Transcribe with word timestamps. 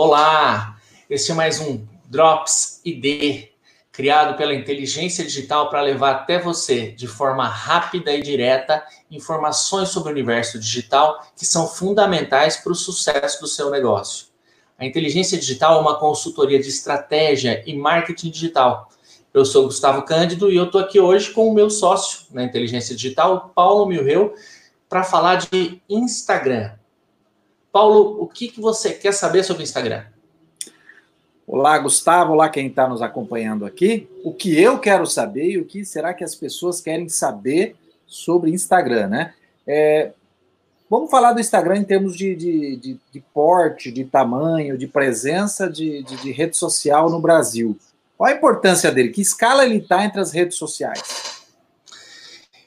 Olá, 0.00 0.78
este 1.10 1.32
é 1.32 1.34
mais 1.34 1.58
um 1.60 1.84
Drops 2.08 2.80
ID, 2.84 3.48
criado 3.90 4.36
pela 4.36 4.54
inteligência 4.54 5.24
digital 5.24 5.68
para 5.68 5.82
levar 5.82 6.12
até 6.12 6.38
você, 6.38 6.92
de 6.92 7.08
forma 7.08 7.48
rápida 7.48 8.12
e 8.12 8.22
direta, 8.22 8.80
informações 9.10 9.88
sobre 9.88 10.10
o 10.10 10.12
universo 10.12 10.56
digital 10.56 11.26
que 11.36 11.44
são 11.44 11.66
fundamentais 11.66 12.58
para 12.58 12.70
o 12.70 12.76
sucesso 12.76 13.40
do 13.40 13.48
seu 13.48 13.70
negócio. 13.70 14.28
A 14.78 14.86
inteligência 14.86 15.36
digital 15.36 15.78
é 15.78 15.80
uma 15.80 15.98
consultoria 15.98 16.60
de 16.60 16.68
estratégia 16.68 17.64
e 17.66 17.76
marketing 17.76 18.30
digital. 18.30 18.88
Eu 19.34 19.44
sou 19.44 19.64
Gustavo 19.64 20.02
Cândido 20.02 20.48
e 20.48 20.54
eu 20.54 20.66
estou 20.66 20.80
aqui 20.80 21.00
hoje 21.00 21.32
com 21.32 21.48
o 21.48 21.52
meu 21.52 21.68
sócio 21.68 22.20
na 22.30 22.44
inteligência 22.44 22.94
digital, 22.94 23.50
Paulo 23.52 23.84
Milreu, 23.84 24.32
para 24.88 25.02
falar 25.02 25.34
de 25.50 25.82
Instagram. 25.88 26.77
Paulo, 27.72 28.22
o 28.22 28.26
que, 28.26 28.48
que 28.48 28.60
você 28.60 28.92
quer 28.92 29.12
saber 29.12 29.44
sobre 29.44 29.62
o 29.62 29.64
Instagram? 29.64 30.04
Olá, 31.46 31.78
Gustavo. 31.78 32.32
Olá, 32.32 32.48
quem 32.48 32.66
está 32.66 32.88
nos 32.88 33.02
acompanhando 33.02 33.64
aqui. 33.64 34.08
O 34.24 34.32
que 34.32 34.60
eu 34.60 34.78
quero 34.78 35.06
saber 35.06 35.50
e 35.50 35.58
o 35.58 35.64
que 35.64 35.84
será 35.84 36.14
que 36.14 36.24
as 36.24 36.34
pessoas 36.34 36.80
querem 36.80 37.08
saber 37.08 37.76
sobre 38.06 38.50
Instagram, 38.50 39.08
né? 39.08 39.34
É, 39.66 40.12
vamos 40.88 41.10
falar 41.10 41.32
do 41.32 41.40
Instagram 41.40 41.76
em 41.76 41.84
termos 41.84 42.16
de, 42.16 42.34
de, 42.34 42.76
de, 42.76 43.00
de 43.12 43.20
porte, 43.34 43.92
de 43.92 44.04
tamanho, 44.04 44.78
de 44.78 44.86
presença 44.86 45.68
de, 45.68 46.02
de, 46.02 46.32
rede 46.32 46.56
social 46.56 47.10
no 47.10 47.20
Brasil. 47.20 47.78
Qual 48.16 48.30
a 48.30 48.34
importância 48.34 48.90
dele? 48.90 49.10
Que 49.10 49.20
escala 49.20 49.64
ele 49.64 49.76
está 49.76 50.04
entre 50.04 50.20
as 50.20 50.32
redes 50.32 50.56
sociais? 50.56 51.02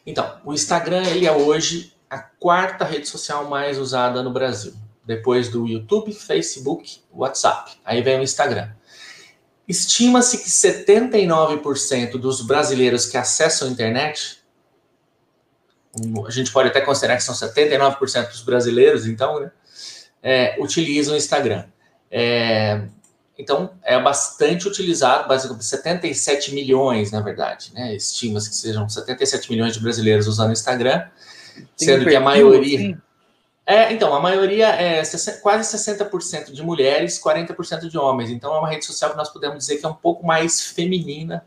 Então, 0.06 0.40
o 0.46 0.54
Instagram 0.54 1.04
ele 1.08 1.26
é 1.26 1.32
hoje 1.32 1.94
a 2.10 2.20
quarta 2.20 2.86
rede 2.86 3.08
social 3.08 3.50
mais 3.50 3.80
usada 3.80 4.22
no 4.22 4.32
Brasil 4.32 4.74
depois 5.16 5.50
do 5.50 5.68
YouTube, 5.68 6.14
Facebook, 6.14 7.02
WhatsApp. 7.12 7.74
Aí 7.84 8.02
vem 8.02 8.20
o 8.20 8.24
Instagram. 8.24 8.70
Estima-se 9.68 10.38
que 10.38 10.50
79% 10.50 12.18
dos 12.18 12.42
brasileiros 12.42 13.06
que 13.06 13.18
acessam 13.18 13.68
a 13.68 13.72
internet, 13.72 14.42
a 16.26 16.32
gente 16.32 16.52
pode 16.52 16.70
até 16.70 16.80
considerar 16.80 17.18
que 17.18 17.24
são 17.24 17.36
79% 17.36 18.30
dos 18.30 18.42
brasileiros, 18.42 19.06
então, 19.06 19.42
né, 19.42 19.52
é, 20.24 20.56
utilizam 20.60 21.14
o 21.14 21.18
Instagram. 21.18 21.66
É, 22.10 22.84
então, 23.38 23.72
é 23.84 24.00
bastante 24.00 24.68
utilizado, 24.68 25.28
basicamente 25.28 25.66
77 25.66 26.54
milhões, 26.54 27.12
na 27.12 27.22
verdade, 27.22 27.72
né? 27.74 27.96
Estima-se 27.96 28.50
que 28.50 28.56
sejam 28.56 28.88
77 28.88 29.52
milhões 29.52 29.74
de 29.74 29.80
brasileiros 29.80 30.28
usando 30.28 30.50
o 30.50 30.54
Instagram, 30.54 31.06
sendo 31.76 32.06
que 32.06 32.16
a 32.16 32.22
maioria. 32.22 32.98
É, 33.72 33.94
então, 33.94 34.14
a 34.14 34.20
maioria 34.20 34.68
é 34.68 35.02
quase 35.42 35.78
60% 35.78 36.52
de 36.52 36.62
mulheres, 36.62 37.18
40% 37.18 37.88
de 37.88 37.98
homens. 37.98 38.30
Então, 38.30 38.54
é 38.54 38.60
uma 38.60 38.68
rede 38.68 38.84
social 38.84 39.12
que 39.12 39.16
nós 39.16 39.30
podemos 39.30 39.60
dizer 39.60 39.78
que 39.78 39.86
é 39.86 39.88
um 39.88 39.94
pouco 39.94 40.26
mais 40.26 40.60
feminina 40.60 41.46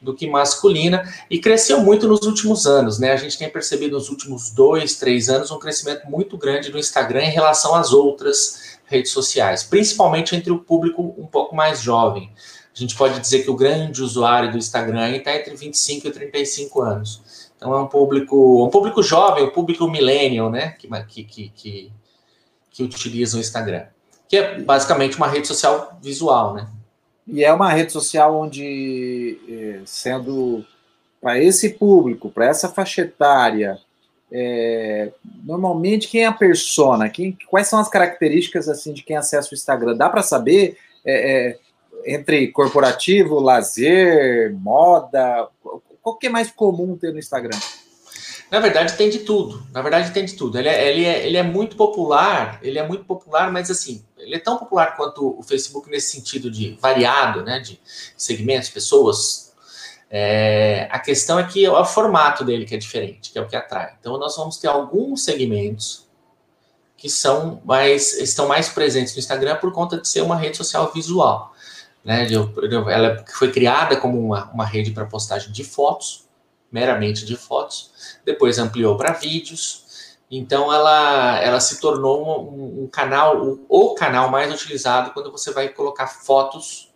do 0.00 0.14
que 0.14 0.30
masculina 0.30 1.02
e 1.28 1.40
cresceu 1.40 1.80
muito 1.80 2.06
nos 2.06 2.22
últimos 2.22 2.64
anos, 2.64 3.00
né? 3.00 3.10
A 3.10 3.16
gente 3.16 3.36
tem 3.36 3.50
percebido 3.50 3.96
nos 3.96 4.08
últimos 4.08 4.50
dois, 4.50 4.94
três 4.94 5.28
anos 5.28 5.50
um 5.50 5.58
crescimento 5.58 6.08
muito 6.08 6.38
grande 6.38 6.70
do 6.70 6.78
Instagram 6.78 7.24
em 7.24 7.32
relação 7.32 7.74
às 7.74 7.92
outras 7.92 8.78
redes 8.84 9.10
sociais, 9.10 9.64
principalmente 9.64 10.36
entre 10.36 10.52
o 10.52 10.60
público 10.60 11.12
um 11.18 11.26
pouco 11.26 11.56
mais 11.56 11.80
jovem. 11.80 12.30
A 12.72 12.78
gente 12.78 12.94
pode 12.94 13.18
dizer 13.18 13.42
que 13.42 13.50
o 13.50 13.56
grande 13.56 14.00
usuário 14.00 14.52
do 14.52 14.58
Instagram 14.58 15.10
está 15.16 15.34
entre 15.34 15.56
25 15.56 16.06
e 16.06 16.10
35 16.12 16.80
anos. 16.82 17.37
Então 17.58 17.74
é 17.74 17.80
um 17.80 17.88
público, 17.88 18.64
um 18.64 18.70
público 18.70 19.02
jovem, 19.02 19.44
um 19.44 19.50
público 19.50 19.90
millennial, 19.90 20.48
né? 20.48 20.76
Que, 20.78 20.88
que, 21.24 21.50
que, 21.50 21.92
que, 22.70 22.82
utiliza 22.84 23.36
o 23.36 23.40
Instagram. 23.40 23.86
Que 24.28 24.36
é 24.36 24.60
basicamente 24.60 25.16
uma 25.16 25.26
rede 25.26 25.48
social 25.48 25.98
visual, 26.00 26.54
né? 26.54 26.68
E 27.26 27.44
é 27.44 27.52
uma 27.52 27.72
rede 27.72 27.92
social 27.92 28.40
onde, 28.40 29.38
é, 29.48 29.80
sendo 29.84 30.64
para 31.20 31.42
esse 31.42 31.70
público, 31.70 32.30
para 32.30 32.46
essa 32.46 32.68
faixa 32.68 33.02
etária, 33.02 33.76
é, 34.30 35.10
normalmente 35.44 36.06
quem 36.06 36.22
é 36.22 36.26
a 36.26 36.32
persona? 36.32 37.08
Quem, 37.10 37.36
quais 37.48 37.66
são 37.66 37.80
as 37.80 37.88
características 37.88 38.68
assim 38.68 38.92
de 38.92 39.02
quem 39.02 39.16
acessa 39.16 39.50
o 39.50 39.54
Instagram? 39.54 39.96
Dá 39.96 40.08
para 40.08 40.22
saber 40.22 40.78
é, 41.04 41.48
é, 41.48 41.58
entre 42.06 42.46
corporativo, 42.48 43.40
lazer, 43.40 44.54
moda? 44.54 45.48
Qual 46.08 46.16
que 46.16 46.26
é 46.26 46.30
mais 46.30 46.50
comum 46.50 46.96
ter 46.96 47.12
no 47.12 47.18
Instagram? 47.18 47.58
Na 48.50 48.60
verdade, 48.60 48.96
tem 48.96 49.10
de 49.10 49.18
tudo. 49.18 49.62
Na 49.74 49.82
verdade, 49.82 50.10
tem 50.10 50.24
de 50.24 50.36
tudo. 50.36 50.58
Ele 50.58 50.66
é, 50.66 50.88
ele, 50.90 51.04
é, 51.04 51.26
ele 51.26 51.36
é 51.36 51.42
muito 51.42 51.76
popular, 51.76 52.58
ele 52.62 52.78
é 52.78 52.88
muito 52.88 53.04
popular, 53.04 53.52
mas 53.52 53.70
assim, 53.70 54.02
ele 54.16 54.34
é 54.34 54.38
tão 54.38 54.56
popular 54.56 54.96
quanto 54.96 55.38
o 55.38 55.42
Facebook 55.42 55.90
nesse 55.90 56.16
sentido 56.16 56.50
de 56.50 56.78
variado, 56.80 57.44
né? 57.44 57.60
De 57.60 57.78
segmentos, 58.16 58.70
pessoas. 58.70 59.52
É, 60.10 60.88
a 60.90 60.98
questão 60.98 61.38
é 61.38 61.46
que 61.46 61.66
é 61.66 61.70
o 61.70 61.84
formato 61.84 62.42
dele 62.42 62.64
que 62.64 62.74
é 62.74 62.78
diferente, 62.78 63.30
que 63.30 63.38
é 63.38 63.42
o 63.42 63.46
que 63.46 63.54
atrai. 63.54 63.94
Então, 64.00 64.16
nós 64.16 64.34
vamos 64.34 64.56
ter 64.56 64.68
alguns 64.68 65.24
segmentos 65.24 66.08
que 66.96 67.10
são 67.10 67.60
mais, 67.66 68.14
estão 68.14 68.48
mais 68.48 68.70
presentes 68.70 69.12
no 69.12 69.18
Instagram 69.18 69.56
por 69.56 69.72
conta 69.72 69.98
de 69.98 70.08
ser 70.08 70.22
uma 70.22 70.36
rede 70.36 70.56
social 70.56 70.90
visual. 70.90 71.52
Né, 72.04 72.26
ela 72.90 73.24
foi 73.36 73.50
criada 73.50 73.96
como 73.96 74.18
uma, 74.18 74.50
uma 74.50 74.64
rede 74.64 74.92
para 74.92 75.04
postagem 75.04 75.52
de 75.52 75.64
fotos, 75.64 76.26
meramente 76.70 77.24
de 77.26 77.36
fotos, 77.36 77.90
depois 78.24 78.58
ampliou 78.58 78.96
para 78.96 79.12
vídeos, 79.12 80.16
então 80.30 80.72
ela, 80.72 81.40
ela 81.40 81.60
se 81.60 81.80
tornou 81.80 82.50
um, 82.52 82.84
um 82.84 82.86
canal, 82.86 83.42
o, 83.42 83.64
o, 83.68 83.94
canal 83.94 84.30
mais 84.30 84.52
utilizado 84.52 85.12
quando 85.12 85.32
você 85.32 85.50
vai 85.50 85.68
colocar 85.68 86.06
fotos 86.06 86.92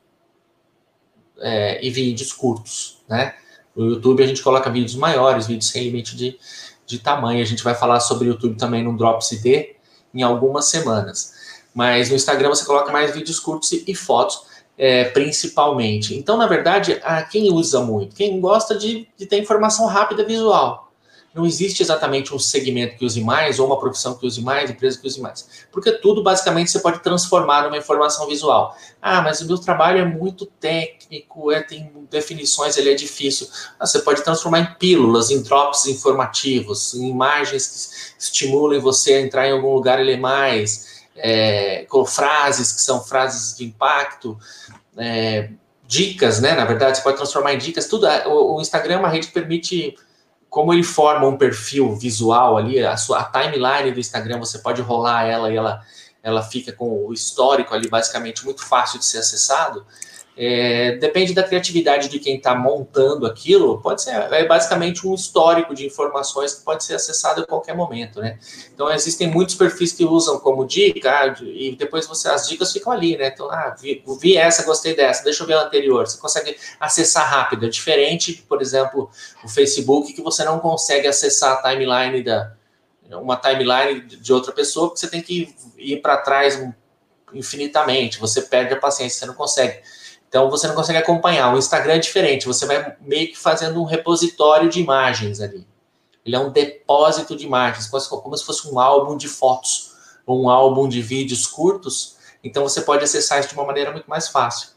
é, 1.39 1.85
e 1.85 1.91
vídeos 1.91 2.33
curtos, 2.33 3.03
né? 3.09 3.35
No 3.75 3.89
YouTube 3.89 4.23
a 4.23 4.27
gente 4.27 4.43
coloca 4.43 4.69
vídeos 4.69 4.95
maiores, 4.95 5.47
vídeos 5.47 5.71
sem 5.71 5.85
limite 5.85 6.15
de, 6.15 6.39
de 6.85 6.99
tamanho, 6.99 7.41
a 7.41 7.47
gente 7.47 7.65
vai 7.65 7.75
falar 7.75 8.01
sobre 8.01 8.29
o 8.29 8.33
YouTube 8.33 8.57
também 8.57 8.85
no 8.85 8.97
Drops 8.97 9.33
ID 9.33 9.77
em 10.15 10.23
algumas 10.23 10.67
semanas. 10.67 11.33
Mas 11.75 12.11
no 12.11 12.17
Instagram 12.17 12.51
você 12.51 12.67
coloca 12.67 12.93
mais 12.93 13.15
vídeos 13.15 13.41
curtos 13.41 13.73
e, 13.73 13.83
e 13.89 13.95
fotos, 13.95 14.43
é, 14.77 15.05
principalmente. 15.05 16.15
Então, 16.15 16.37
na 16.37 16.47
verdade, 16.47 17.01
a 17.05 17.23
quem 17.23 17.53
usa 17.53 17.81
muito? 17.81 18.17
Quem 18.17 18.41
gosta 18.41 18.75
de, 18.75 19.09
de 19.17 19.27
ter 19.27 19.39
informação 19.39 19.87
rápida 19.87 20.25
visual. 20.25 20.93
Não 21.35 21.47
existe 21.47 21.83
exatamente 21.83 22.35
um 22.35 22.39
segmento 22.39 22.99
que 22.99 23.07
use 23.07 23.23
mais, 23.23 23.59
ou 23.59 23.67
uma 23.67 23.81
profissão 23.81 24.15
que 24.15 24.27
use 24.27 24.43
mais, 24.43 24.71
empresa 24.71 25.01
que 25.01 25.07
use 25.07 25.19
mais. 25.19 25.49
Porque 25.73 25.91
tudo, 25.91 26.23
basicamente, 26.23 26.71
você 26.71 26.79
pode 26.79 27.03
transformar 27.03 27.63
numa 27.65 27.79
informação 27.79 28.27
visual. 28.27 28.77
Ah, 29.01 29.23
mas 29.23 29.41
o 29.41 29.47
meu 29.47 29.57
trabalho 29.57 29.99
é 29.99 30.05
muito 30.05 30.45
técnico, 30.45 31.51
é, 31.51 31.63
tem 31.63 31.91
definições, 32.11 32.77
ele 32.77 32.91
é 32.91 32.95
difícil. 32.95 33.49
Ah, 33.81 33.87
você 33.87 34.01
pode 34.01 34.23
transformar 34.23 34.61
em 34.61 34.75
pílulas, 34.75 35.31
em 35.31 35.43
drops 35.43 35.87
informativos, 35.87 36.93
em 36.95 37.09
imagens 37.09 38.15
que 38.19 38.23
estimulem 38.23 38.79
você 38.79 39.15
a 39.15 39.21
entrar 39.23 39.49
em 39.49 39.53
algum 39.53 39.73
lugar 39.73 40.01
e 40.01 40.05
ler 40.05 40.21
mais 40.21 40.92
é, 41.17 41.85
com 41.89 42.05
frases 42.05 42.73
que 42.73 42.81
são 42.81 43.03
frases 43.03 43.57
de 43.57 43.65
impacto, 43.65 44.39
é, 44.97 45.51
dicas, 45.87 46.41
né? 46.41 46.55
Na 46.55 46.65
verdade, 46.65 46.97
você 46.97 47.03
pode 47.03 47.17
transformar 47.17 47.55
em 47.55 47.59
dicas. 47.59 47.87
Tudo. 47.87 48.07
O, 48.27 48.57
o, 48.57 48.61
Instagram 48.61 48.95
é 48.95 48.99
uma 48.99 49.09
rede 49.09 49.27
que 49.29 49.33
permite, 49.35 49.95
como 50.49 50.73
ele 50.73 50.83
forma 50.83 51.27
um 51.27 51.37
perfil 51.37 51.95
visual 51.95 52.57
ali, 52.57 52.85
a 52.85 52.97
sua 52.97 53.21
a 53.21 53.25
timeline 53.25 53.93
do 53.93 54.01
Instagram, 54.01 54.39
você 54.39 54.59
pode 54.59 54.81
rolar 54.81 55.25
ela 55.25 55.53
e 55.53 55.57
ela, 55.57 55.83
ela 56.23 56.43
fica 56.43 56.73
com 56.73 57.07
o 57.07 57.13
histórico 57.13 57.75
ali, 57.75 57.89
basicamente, 57.89 58.45
muito 58.45 58.65
fácil 58.65 58.99
de 58.99 59.05
ser 59.05 59.19
acessado. 59.19 59.87
É, 60.35 60.97
depende 60.97 61.35
da 61.35 61.43
criatividade 61.43 62.09
de 62.09 62.19
quem 62.19 62.37
está 62.37 62.55
montando 62.55 63.27
aquilo, 63.27 63.83
pode 63.83 64.01
ser 64.01 64.13
é 64.13 64.47
basicamente 64.47 65.07
um 65.07 65.15
histórico 65.15 65.75
de 65.75 65.85
informações 65.85 66.55
que 66.55 66.65
pode 66.65 66.85
ser 66.85 66.95
acessado 66.95 67.43
a 67.43 67.47
qualquer 67.47 67.77
momento, 67.77 68.19
né? 68.19 68.39
Então 68.75 68.91
existem 68.91 69.29
muitos 69.29 69.55
perfis 69.55 69.93
que 69.93 70.07
usam 70.07 70.39
como 70.39 70.67
dica 70.67 71.11
ah, 71.11 71.35
e 71.43 71.77
depois 71.77 72.07
você 72.07 72.31
as 72.31 72.49
dicas 72.49 72.73
ficam 72.73 72.91
ali, 72.91 73.15
né? 73.15 73.29
Então, 73.29 73.51
ah, 73.51 73.77
vi, 73.79 74.03
vi, 74.21 74.39
essa, 74.39 74.65
gostei 74.65 74.97
dessa, 74.97 75.23
deixa 75.23 75.43
eu 75.43 75.47
ver 75.47 75.55
a 75.55 75.65
anterior. 75.65 76.07
Você 76.07 76.19
consegue 76.19 76.57
acessar 76.81 77.31
rápido, 77.31 77.67
é 77.67 77.69
diferente, 77.69 78.43
por 78.49 78.63
exemplo, 78.63 79.11
o 79.45 79.49
Facebook 79.49 80.15
que 80.15 80.23
você 80.23 80.45
não 80.45 80.59
consegue 80.61 81.07
acessar 81.07 81.59
a 81.59 81.71
timeline 81.71 82.23
da 82.23 82.55
uma 83.11 83.37
timeline 83.37 84.01
de 84.01 84.33
outra 84.33 84.53
pessoa, 84.53 84.89
porque 84.89 85.01
você 85.01 85.09
tem 85.09 85.21
que 85.21 85.55
ir 85.77 86.01
para 86.01 86.17
trás 86.17 86.59
infinitamente, 87.35 88.19
você 88.19 88.41
perde 88.41 88.73
a 88.73 88.79
paciência, 88.79 89.19
você 89.19 89.27
não 89.27 89.35
consegue. 89.35 89.81
Então 90.33 90.49
você 90.49 90.67
não 90.67 90.75
consegue 90.75 90.99
acompanhar. 90.99 91.55
O 91.55 91.59
Instagram 91.59 91.97
é 91.97 91.99
diferente, 91.99 92.47
você 92.47 92.65
vai 92.65 92.97
meio 93.03 93.29
que 93.29 93.37
fazendo 93.37 93.79
um 93.79 93.85
repositório 93.85 94.71
de 94.71 94.81
imagens 94.81 95.43
ali. 95.43 95.67
Ele 96.25 96.35
é 96.35 96.39
um 96.39 96.51
depósito 96.51 97.37
de 97.37 97.45
imagens, 97.45 97.87
como 97.87 98.35
se 98.35 98.43
fosse 98.43 98.67
um 98.67 98.81
álbum 98.81 99.15
de 99.15 99.29
fotos, 99.29 99.93
ou 100.25 100.43
um 100.45 100.49
álbum 100.49 100.89
de 100.89 101.03
vídeos 101.03 101.47
curtos. 101.47 102.17
Então 102.43 102.63
você 102.63 102.81
pode 102.81 103.05
acessar 103.05 103.41
isso 103.41 103.51
de 103.51 103.55
uma 103.55 103.67
maneira 103.67 103.93
muito 103.93 104.09
mais 104.09 104.29
fácil. 104.29 104.71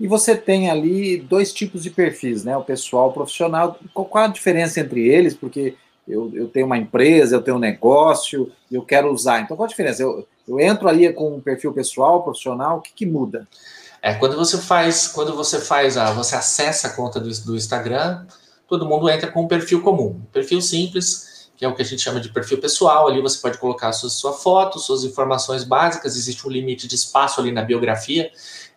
E 0.00 0.08
você 0.08 0.36
tem 0.36 0.68
ali 0.68 1.18
dois 1.18 1.52
tipos 1.52 1.84
de 1.84 1.90
perfis, 1.90 2.42
né? 2.42 2.56
O 2.56 2.64
pessoal 2.64 3.10
o 3.10 3.12
profissional. 3.12 3.78
Qual 3.94 4.08
a 4.24 4.26
diferença 4.26 4.80
entre 4.80 5.06
eles? 5.06 5.32
Porque 5.32 5.76
eu, 6.08 6.28
eu 6.34 6.48
tenho 6.48 6.66
uma 6.66 6.76
empresa, 6.76 7.36
eu 7.36 7.42
tenho 7.42 7.56
um 7.56 7.60
negócio, 7.60 8.50
eu 8.68 8.82
quero 8.82 9.12
usar. 9.12 9.42
Então, 9.42 9.56
qual 9.56 9.66
a 9.66 9.70
diferença? 9.70 10.02
Eu, 10.02 10.26
eu 10.48 10.58
entro 10.58 10.88
ali 10.88 11.12
com 11.12 11.36
um 11.36 11.40
perfil 11.40 11.72
pessoal, 11.72 12.24
profissional, 12.24 12.78
o 12.78 12.80
que, 12.80 12.92
que 12.92 13.06
muda? 13.06 13.46
É, 14.02 14.14
quando 14.14 14.36
você 14.36 14.58
faz, 14.58 15.08
quando 15.08 15.34
você 15.34 15.60
faz 15.60 15.96
a, 15.96 16.12
você 16.12 16.34
acessa 16.34 16.88
a 16.88 16.90
conta 16.90 17.20
do, 17.20 17.28
do 17.42 17.56
Instagram, 17.56 18.26
todo 18.66 18.86
mundo 18.86 19.10
entra 19.10 19.30
com 19.30 19.42
um 19.42 19.48
perfil 19.48 19.82
comum, 19.82 20.22
um 20.22 20.26
perfil 20.32 20.60
simples, 20.62 21.50
que 21.56 21.64
é 21.64 21.68
o 21.68 21.74
que 21.74 21.82
a 21.82 21.84
gente 21.84 22.00
chama 22.00 22.20
de 22.20 22.30
perfil 22.30 22.58
pessoal. 22.58 23.06
Ali 23.06 23.20
você 23.20 23.38
pode 23.38 23.58
colocar 23.58 23.92
sua, 23.92 24.08
sua 24.08 24.32
foto, 24.32 24.78
suas 24.78 25.04
informações 25.04 25.64
básicas, 25.64 26.16
existe 26.16 26.46
um 26.46 26.50
limite 26.50 26.88
de 26.88 26.94
espaço 26.94 27.40
ali 27.40 27.52
na 27.52 27.62
biografia, 27.62 28.30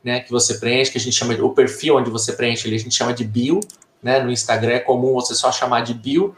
né, 0.03 0.19
que 0.19 0.29
você 0.29 0.55
preenche, 0.55 0.91
que 0.91 0.97
a 0.97 1.01
gente 1.01 1.15
chama 1.15 1.33
de, 1.35 1.41
o 1.41 1.51
perfil 1.51 1.95
onde 1.95 2.09
você 2.09 2.33
preenche 2.33 2.67
ali, 2.67 2.75
a 2.75 2.79
gente 2.79 2.93
chama 2.93 3.13
de 3.13 3.23
bio, 3.23 3.61
né, 4.01 4.19
no 4.19 4.29
Instagram 4.29 4.73
é 4.73 4.79
comum 4.79 5.13
você 5.13 5.33
só 5.33 5.49
chamar 5.49 5.81
de 5.81 5.93
bio, 5.93 6.35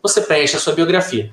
você 0.00 0.20
preenche 0.20 0.56
a 0.56 0.60
sua 0.60 0.72
biografia. 0.72 1.32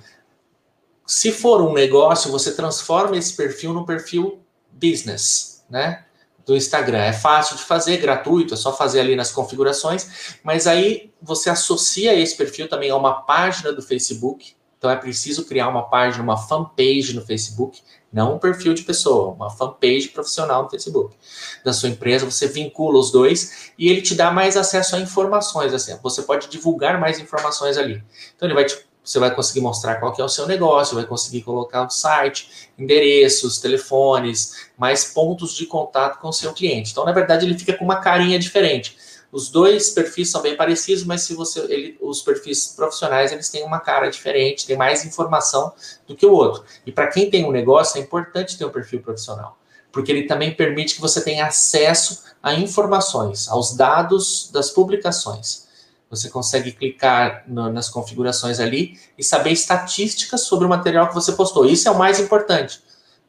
Se 1.05 1.31
for 1.31 1.61
um 1.61 1.71
negócio, 1.71 2.31
você 2.31 2.55
transforma 2.55 3.15
esse 3.15 3.35
perfil 3.35 3.71
num 3.71 3.85
perfil 3.85 4.39
business, 4.71 5.63
né? 5.69 6.04
Do 6.45 6.56
Instagram. 6.56 7.00
É 7.00 7.13
fácil 7.13 7.56
de 7.56 7.63
fazer, 7.63 7.97
gratuito, 7.97 8.53
é 8.53 8.57
só 8.57 8.75
fazer 8.75 9.00
ali 9.00 9.15
nas 9.15 9.31
configurações, 9.31 10.38
mas 10.44 10.68
aí 10.68 11.12
você 11.21 11.50
associa 11.50 12.13
esse 12.13 12.38
perfil 12.38 12.69
também 12.69 12.92
a 12.92 12.95
uma 12.95 13.21
página 13.24 13.74
do 13.74 13.81
Facebook. 13.81 14.56
Então 14.77 14.89
é 14.89 14.95
preciso 14.95 15.45
criar 15.45 15.68
uma 15.68 15.89
página, 15.89 16.24
uma 16.24 16.38
fanpage 16.38 17.15
no 17.15 17.25
Facebook, 17.25 17.81
não 18.13 18.36
um 18.36 18.39
perfil 18.39 18.74
de 18.74 18.83
pessoa, 18.83 19.33
uma 19.33 19.50
fanpage 19.50 20.09
profissional 20.09 20.63
no 20.63 20.69
Facebook 20.69 21.15
da 21.63 21.74
sua 21.74 21.89
empresa. 21.89 22.30
Você 22.30 22.48
vincula 22.48 23.00
os 23.00 23.12
dois 23.12 23.71
e 23.77 23.89
ele 23.89 24.01
te 24.01 24.13
dá 24.13 24.30
mais 24.30 24.56
acesso 24.56 24.95
a 24.95 25.00
informações. 25.00 25.74
Assim, 25.74 25.98
você 26.03 26.21
pode 26.21 26.48
divulgar 26.48 27.00
mais 27.00 27.19
informações 27.19 27.77
ali. 27.77 28.03
Então 28.36 28.48
ele 28.48 28.53
vai 28.53 28.65
te 28.65 28.77
você 29.05 29.19
vai 29.19 29.33
conseguir 29.33 29.61
mostrar 29.61 29.95
qual 29.97 30.11
que 30.11 30.19
é 30.19 30.25
o 30.25 30.29
seu 30.29 30.47
negócio, 30.47 30.95
vai 30.95 31.05
conseguir 31.05 31.43
colocar 31.43 31.85
o 31.85 31.89
site, 31.89 32.69
endereços, 32.77 33.59
telefones, 33.59 34.69
mais 34.75 35.05
pontos 35.05 35.53
de 35.53 35.67
contato 35.67 36.19
com 36.19 36.29
o 36.29 36.33
seu 36.33 36.51
cliente. 36.53 36.91
Então, 36.91 37.05
na 37.05 37.11
verdade, 37.11 37.45
ele 37.45 37.57
fica 37.57 37.73
com 37.73 37.85
uma 37.85 37.97
carinha 37.97 38.39
diferente. 38.39 38.97
Os 39.31 39.49
dois 39.49 39.89
perfis 39.89 40.31
são 40.31 40.41
bem 40.41 40.55
parecidos, 40.55 41.03
mas 41.03 41.21
se 41.21 41.33
você, 41.33 41.59
ele, 41.59 41.97
os 42.01 42.21
perfis 42.21 42.67
profissionais 42.67 43.31
eles 43.31 43.49
têm 43.49 43.63
uma 43.63 43.79
cara 43.79 44.09
diferente, 44.09 44.65
tem 44.65 44.77
mais 44.77 45.05
informação 45.05 45.73
do 46.07 46.15
que 46.15 46.25
o 46.25 46.31
outro. 46.31 46.63
E 46.85 46.91
para 46.91 47.07
quem 47.07 47.29
tem 47.29 47.45
um 47.45 47.51
negócio 47.51 47.99
é 47.99 48.01
importante 48.01 48.57
ter 48.57 48.65
um 48.65 48.69
perfil 48.69 49.01
profissional, 49.01 49.57
porque 49.91 50.11
ele 50.11 50.23
também 50.23 50.55
permite 50.55 50.95
que 50.95 51.01
você 51.01 51.21
tenha 51.21 51.45
acesso 51.45 52.23
a 52.41 52.53
informações, 52.53 53.49
aos 53.49 53.75
dados 53.75 54.49
das 54.53 54.69
publicações. 54.69 55.64
Você 56.09 56.29
consegue 56.29 56.71
clicar 56.71 57.43
no, 57.47 57.71
nas 57.71 57.89
configurações 57.89 58.59
ali 58.59 58.99
e 59.17 59.23
saber 59.23 59.51
estatísticas 59.51 60.41
sobre 60.41 60.65
o 60.65 60.69
material 60.69 61.07
que 61.07 61.15
você 61.15 61.31
postou. 61.33 61.65
Isso 61.65 61.87
é 61.87 61.91
o 61.91 61.97
mais 61.97 62.19
importante, 62.19 62.81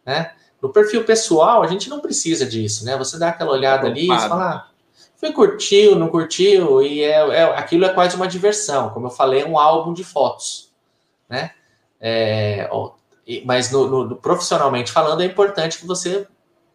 né? 0.04 0.32
No 0.60 0.70
perfil 0.70 1.04
pessoal, 1.04 1.62
a 1.62 1.66
gente 1.66 1.88
não 1.88 2.00
precisa 2.00 2.46
disso, 2.46 2.84
né? 2.84 2.96
Você 2.96 3.18
dá 3.18 3.28
aquela 3.28 3.52
olhada 3.52 3.86
ali 3.86 4.04
e 4.04 4.08
fala, 4.08 4.50
ah, 4.50 4.70
foi 5.16 5.32
curtiu, 5.32 5.96
não 5.96 6.08
curtiu, 6.08 6.82
e 6.82 7.02
é, 7.02 7.18
é, 7.18 7.42
aquilo 7.58 7.84
é 7.84 7.92
quase 7.92 8.16
uma 8.16 8.28
diversão. 8.28 8.90
Como 8.90 9.06
eu 9.06 9.10
falei, 9.10 9.42
é 9.42 9.46
um 9.46 9.58
álbum 9.58 9.92
de 9.92 10.04
fotos, 10.04 10.70
né? 11.28 11.52
É, 12.00 12.68
mas 13.44 13.70
no, 13.70 13.88
no, 13.88 14.04
no, 14.04 14.16
profissionalmente 14.16 14.92
falando, 14.92 15.22
é 15.22 15.26
importante 15.26 15.78
que 15.78 15.86
você 15.86 16.26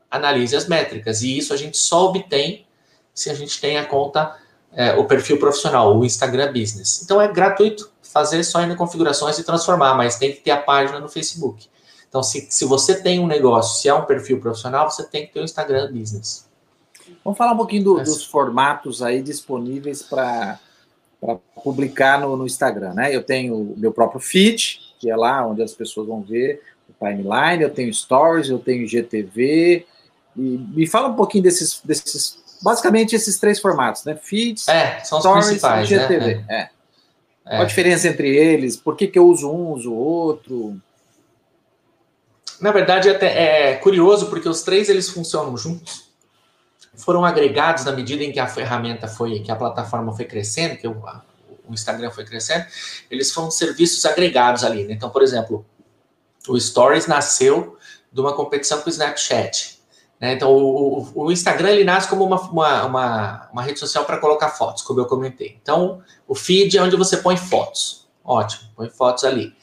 analise 0.09 0.56
as 0.56 0.68
métricas, 0.68 1.21
e 1.21 1.38
isso 1.38 1.53
a 1.53 1.57
gente 1.57 1.77
só 1.77 2.06
obtém 2.09 2.65
se 3.13 3.30
a 3.30 3.33
gente 3.33 3.62
tem 3.62 3.77
a 3.77 3.86
conta 3.86 4.38
é, 4.74 4.94
o 4.94 5.06
perfil 5.06 5.38
profissional, 5.38 5.98
o 5.98 6.06
Instagram 6.06 6.52
Business. 6.54 7.02
Então 7.04 7.22
é 7.22 7.28
gratuito 7.28 7.92
fazer 8.02 8.44
só 8.44 8.62
ir 8.62 8.68
na 8.68 8.76
configurações 8.76 9.38
e 9.40 9.44
transformar, 9.44 9.96
mas 9.96 10.18
tem 10.18 10.32
que 10.32 10.42
ter 10.42 10.52
a 10.52 10.58
página 10.58 11.00
no 11.00 11.08
Facebook. 11.08 11.70
Então, 12.12 12.22
se, 12.22 12.46
se 12.50 12.66
você 12.66 13.02
tem 13.02 13.20
um 13.22 13.28
negócio, 13.28 13.82
se 13.82 13.88
é 13.88 13.94
um 13.94 14.04
perfil 14.04 14.40
profissional, 14.42 14.92
você 14.92 15.04
tem 15.04 15.26
que 15.26 15.34
ter 15.34 15.40
o 15.40 15.46
Instagram 15.46 15.94
Business. 15.94 16.46
Vamos 17.24 17.38
falar 17.38 17.54
um 17.54 17.58
pouquinho 17.58 17.86
do, 17.86 18.04
dos 18.04 18.26
formatos 18.26 19.02
aí 19.02 19.22
disponíveis 19.22 20.04
para 20.04 20.60
publicar 21.64 22.20
no, 22.20 22.36
no, 22.36 22.46
Instagram, 22.46 22.94
né? 22.96 23.16
Eu 23.16 23.24
tenho 23.24 23.56
o 23.56 23.78
meu 23.78 23.94
próprio 23.94 24.20
feed, 24.20 24.80
que 25.00 25.10
é 25.10 25.16
lá 25.16 25.46
onde 25.48 25.64
as 25.64 25.74
pessoas 25.74 26.06
vão 26.06 26.22
ver 26.22 26.62
o 26.90 27.06
timeline, 27.06 27.64
eu 27.64 27.70
tenho 27.70 27.94
stories, 27.94 28.50
eu 28.50 28.60
tenho 28.60 28.86
GTV. 28.86 29.86
E 30.36 30.42
me 30.42 30.88
fala 30.88 31.08
um 31.08 31.16
pouquinho 31.16 31.44
desses, 31.44 31.80
desses 31.82 32.41
basicamente 32.62 33.16
esses 33.16 33.40
três 33.40 33.60
formatos, 33.60 34.04
né? 34.04 34.16
Feeds, 34.16 34.68
é, 34.68 35.00
são 35.04 35.18
os 35.18 35.24
Stories 35.24 35.46
principais, 35.48 35.90
e 35.90 35.96
GTV. 35.96 36.36
Né? 36.36 36.46
É. 36.50 36.81
É. 37.46 37.50
Qual 37.58 37.62
a 37.63 37.66
diferença 37.66 38.08
entre 38.08 38.36
eles? 38.36 38.78
Por 38.78 38.96
que, 38.96 39.08
que 39.08 39.18
eu 39.18 39.28
uso 39.28 39.52
um, 39.52 39.72
uso 39.72 39.94
outro? 39.94 40.80
Na 42.60 42.72
verdade, 42.72 43.10
é 43.10 43.12
até 43.12 43.72
é 43.72 43.75
curioso 43.75 44.28
porque 44.28 44.48
os 44.48 44.62
três 44.62 44.88
eles 44.88 45.10
funcionam 45.10 45.58
juntos. 45.58 46.10
Foram 46.96 47.25
agregados 47.25 47.84
na 47.84 47.92
medida 47.92 48.24
em 48.24 48.31
que 48.31 48.40
a 48.40 48.48
ferramenta 48.48 49.08
foi, 49.08 49.40
que 49.40 49.52
a 49.52 49.56
plataforma 49.56 50.13
foi 50.16 50.25
crescendo, 50.25 50.78
que 50.78 50.88
o, 50.88 51.02
o 51.68 51.74
Instagram 51.74 52.12
foi 52.12 52.25
crescendo, 52.25 52.66
eles 53.10 53.31
foram 53.31 53.50
serviços 53.50 54.06
agregados 54.06 54.63
ali. 54.63 54.86
Né? 54.86 54.94
Então, 54.94 55.10
por 55.10 55.24
exemplo, 55.24 55.66
o 56.48 56.60
Stories 56.60 57.08
nasceu 57.08 57.78
de 58.12 58.22
uma 58.22 58.34
competição 58.34 58.81
com 58.81 58.88
o 58.88 58.92
Snapchat. 58.92 59.81
Né? 60.22 60.34
Então, 60.34 60.54
o, 60.56 61.08
o, 61.16 61.32
Instagram 61.32 61.72
ele 61.72 61.84
nasce 61.84 62.08
como 62.08 62.24
uma, 62.24 62.40
uma, 62.40 62.86
uma, 62.86 63.50
uma 63.52 63.64
rede 63.64 63.80
social 63.80 64.06
para 64.06 64.20
colocar 64.20 64.50
fotos, 64.50 64.84
como 64.84 65.00
eu 65.00 65.06
comentei. 65.06 65.58
Então, 65.60 66.04
o 66.28 66.36
feed 66.36 66.78
é 66.78 66.84
onde 66.84 66.96
você 66.96 67.18
põe 67.18 67.36
fotos. 67.36 68.08
Ótimo, 68.24 68.70
põe 68.76 68.88
fotos 68.88 69.24
ali. 69.24 69.56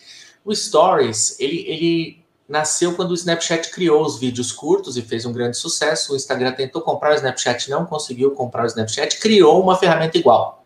O 0.44 0.52
Stories, 0.52 1.38
ele, 1.38 1.64
ele 1.68 2.24
nasceu 2.48 2.94
quando 2.94 3.12
o 3.12 3.14
Snapchat 3.14 3.70
criou 3.70 4.04
os 4.04 4.18
vídeos 4.18 4.50
curtos 4.50 4.96
e 4.96 5.02
fez 5.02 5.24
um 5.24 5.32
grande 5.32 5.56
sucesso. 5.56 6.12
O 6.12 6.16
Instagram 6.16 6.50
tentou 6.52 6.82
comprar 6.82 7.12
o 7.12 7.14
Snapchat, 7.14 7.70
não 7.70 7.86
conseguiu 7.86 8.32
comprar 8.32 8.64
o 8.64 8.66
Snapchat, 8.66 9.20
criou 9.20 9.62
uma 9.62 9.76
ferramenta 9.76 10.18
igual, 10.18 10.64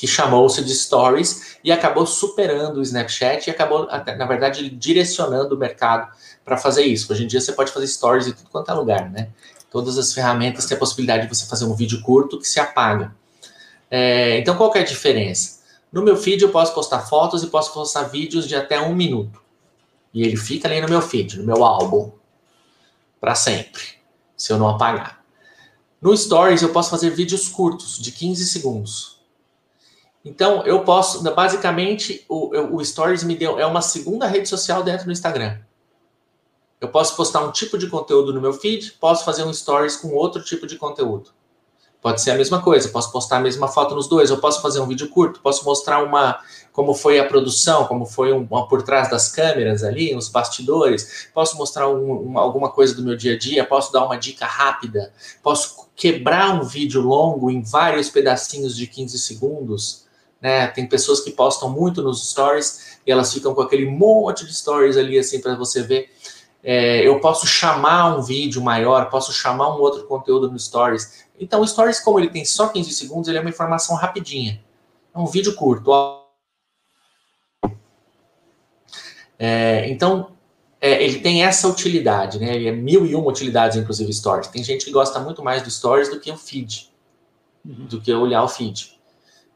que 0.00 0.06
chamou-se 0.06 0.64
de 0.64 0.74
Stories 0.74 1.58
e 1.62 1.70
acabou 1.70 2.06
superando 2.06 2.78
o 2.78 2.82
Snapchat 2.82 3.46
e 3.46 3.50
acabou, 3.50 3.86
na 3.86 4.24
verdade, 4.24 4.70
direcionando 4.70 5.54
o 5.54 5.58
mercado 5.58 6.10
para 6.42 6.56
fazer 6.56 6.84
isso. 6.84 7.12
Hoje 7.12 7.24
em 7.24 7.26
dia 7.26 7.38
você 7.38 7.52
pode 7.52 7.70
fazer 7.70 7.86
stories 7.86 8.26
em 8.26 8.32
tudo 8.32 8.48
quanto 8.48 8.70
é 8.70 8.74
lugar, 8.74 9.10
né? 9.10 9.28
Todas 9.70 9.98
as 9.98 10.14
ferramentas 10.14 10.64
têm 10.64 10.74
a 10.74 10.78
possibilidade 10.78 11.24
de 11.24 11.34
você 11.34 11.44
fazer 11.44 11.66
um 11.66 11.74
vídeo 11.74 12.00
curto 12.00 12.38
que 12.38 12.48
se 12.48 12.58
apaga. 12.58 13.14
É, 13.90 14.38
então, 14.38 14.56
qual 14.56 14.74
é 14.74 14.78
a 14.78 14.84
diferença? 14.84 15.60
No 15.92 16.00
meu 16.00 16.16
feed 16.16 16.42
eu 16.42 16.48
posso 16.48 16.72
postar 16.72 17.00
fotos 17.00 17.42
e 17.42 17.48
posso 17.48 17.74
postar 17.74 18.04
vídeos 18.04 18.48
de 18.48 18.56
até 18.56 18.80
um 18.80 18.94
minuto. 18.94 19.38
E 20.14 20.22
ele 20.22 20.38
fica 20.38 20.66
ali 20.66 20.80
no 20.80 20.88
meu 20.88 21.02
feed, 21.02 21.38
no 21.38 21.44
meu 21.44 21.62
álbum, 21.62 22.10
para 23.20 23.34
sempre, 23.34 23.82
se 24.34 24.50
eu 24.50 24.56
não 24.56 24.66
apagar. 24.66 25.20
No 26.00 26.16
Stories 26.16 26.62
eu 26.62 26.70
posso 26.70 26.88
fazer 26.88 27.10
vídeos 27.10 27.48
curtos, 27.48 27.98
de 27.98 28.10
15 28.12 28.46
segundos. 28.46 29.19
Então, 30.24 30.62
eu 30.66 30.84
posso, 30.84 31.22
basicamente, 31.34 32.24
o, 32.28 32.76
o 32.76 32.84
Stories 32.84 33.24
me 33.24 33.34
deu, 33.34 33.58
é 33.58 33.64
uma 33.64 33.80
segunda 33.80 34.26
rede 34.26 34.48
social 34.48 34.82
dentro 34.82 35.06
do 35.06 35.12
Instagram. 35.12 35.58
Eu 36.80 36.88
posso 36.88 37.14
postar 37.14 37.40
um 37.40 37.52
tipo 37.52 37.76
de 37.76 37.86
conteúdo 37.88 38.32
no 38.32 38.40
meu 38.40 38.54
feed, 38.54 38.92
posso 38.92 39.24
fazer 39.24 39.44
um 39.44 39.52
stories 39.52 39.96
com 39.96 40.14
outro 40.14 40.42
tipo 40.42 40.66
de 40.66 40.76
conteúdo. 40.76 41.30
Pode 42.00 42.22
ser 42.22 42.30
a 42.30 42.34
mesma 42.34 42.62
coisa, 42.62 42.88
posso 42.88 43.12
postar 43.12 43.36
a 43.36 43.40
mesma 43.40 43.68
foto 43.68 43.94
nos 43.94 44.08
dois, 44.08 44.30
eu 44.30 44.38
posso 44.38 44.62
fazer 44.62 44.80
um 44.80 44.86
vídeo 44.86 45.10
curto, 45.10 45.40
posso 45.40 45.62
mostrar 45.66 46.02
uma 46.02 46.40
como 46.72 46.94
foi 46.94 47.18
a 47.18 47.26
produção, 47.26 47.84
como 47.84 48.06
foi 48.06 48.32
um, 48.32 48.46
uma 48.50 48.66
por 48.66 48.82
trás 48.82 49.10
das 49.10 49.28
câmeras 49.28 49.84
ali, 49.84 50.16
os 50.16 50.30
bastidores, 50.30 51.28
posso 51.34 51.58
mostrar 51.58 51.90
um, 51.90 52.38
alguma 52.38 52.70
coisa 52.70 52.94
do 52.94 53.02
meu 53.02 53.14
dia 53.14 53.34
a 53.34 53.38
dia, 53.38 53.66
posso 53.66 53.92
dar 53.92 54.06
uma 54.06 54.16
dica 54.16 54.46
rápida, 54.46 55.12
posso 55.42 55.90
quebrar 55.94 56.54
um 56.54 56.64
vídeo 56.64 57.02
longo 57.02 57.50
em 57.50 57.60
vários 57.60 58.08
pedacinhos 58.08 58.74
de 58.74 58.86
15 58.86 59.18
segundos. 59.18 60.06
Né? 60.40 60.66
Tem 60.68 60.86
pessoas 60.86 61.20
que 61.20 61.30
postam 61.30 61.68
muito 61.68 62.02
nos 62.02 62.30
stories 62.30 62.98
e 63.06 63.12
elas 63.12 63.32
ficam 63.32 63.54
com 63.54 63.60
aquele 63.60 63.86
monte 63.86 64.46
de 64.46 64.54
stories 64.54 64.96
ali 64.96 65.18
assim 65.18 65.40
para 65.40 65.54
você 65.54 65.82
ver 65.82 66.10
é, 66.62 67.06
eu 67.06 67.18
posso 67.20 67.46
chamar 67.46 68.16
um 68.16 68.22
vídeo 68.22 68.62
maior, 68.62 69.08
posso 69.08 69.32
chamar 69.32 69.74
um 69.74 69.80
outro 69.80 70.06
conteúdo 70.06 70.50
no 70.50 70.58
Stories. 70.58 71.24
Então, 71.38 71.60
o 71.60 71.66
Stories, 71.66 72.00
como 72.00 72.18
ele 72.18 72.28
tem 72.28 72.44
só 72.44 72.68
15 72.68 72.92
segundos, 72.92 73.28
ele 73.28 73.38
é 73.38 73.40
uma 73.40 73.50
informação 73.50 73.96
rapidinha. 73.96 74.62
É 75.14 75.18
um 75.18 75.26
vídeo 75.26 75.54
curto. 75.54 75.90
É, 79.38 79.88
então, 79.88 80.32
é, 80.80 81.02
ele 81.02 81.20
tem 81.20 81.42
essa 81.44 81.66
utilidade, 81.66 82.38
né? 82.38 82.54
Ele 82.54 82.68
é 82.68 82.72
mil 82.72 83.06
e 83.06 83.14
uma 83.14 83.30
utilidades, 83.30 83.78
inclusive, 83.78 84.12
Stories. 84.12 84.48
Tem 84.48 84.62
gente 84.62 84.84
que 84.84 84.90
gosta 84.90 85.18
muito 85.18 85.42
mais 85.42 85.62
do 85.62 85.70
Stories 85.70 86.10
do 86.10 86.20
que 86.20 86.30
o 86.30 86.36
feed, 86.36 86.92
do 87.64 88.00
que 88.02 88.12
olhar 88.12 88.42
o 88.42 88.48
feed, 88.48 88.99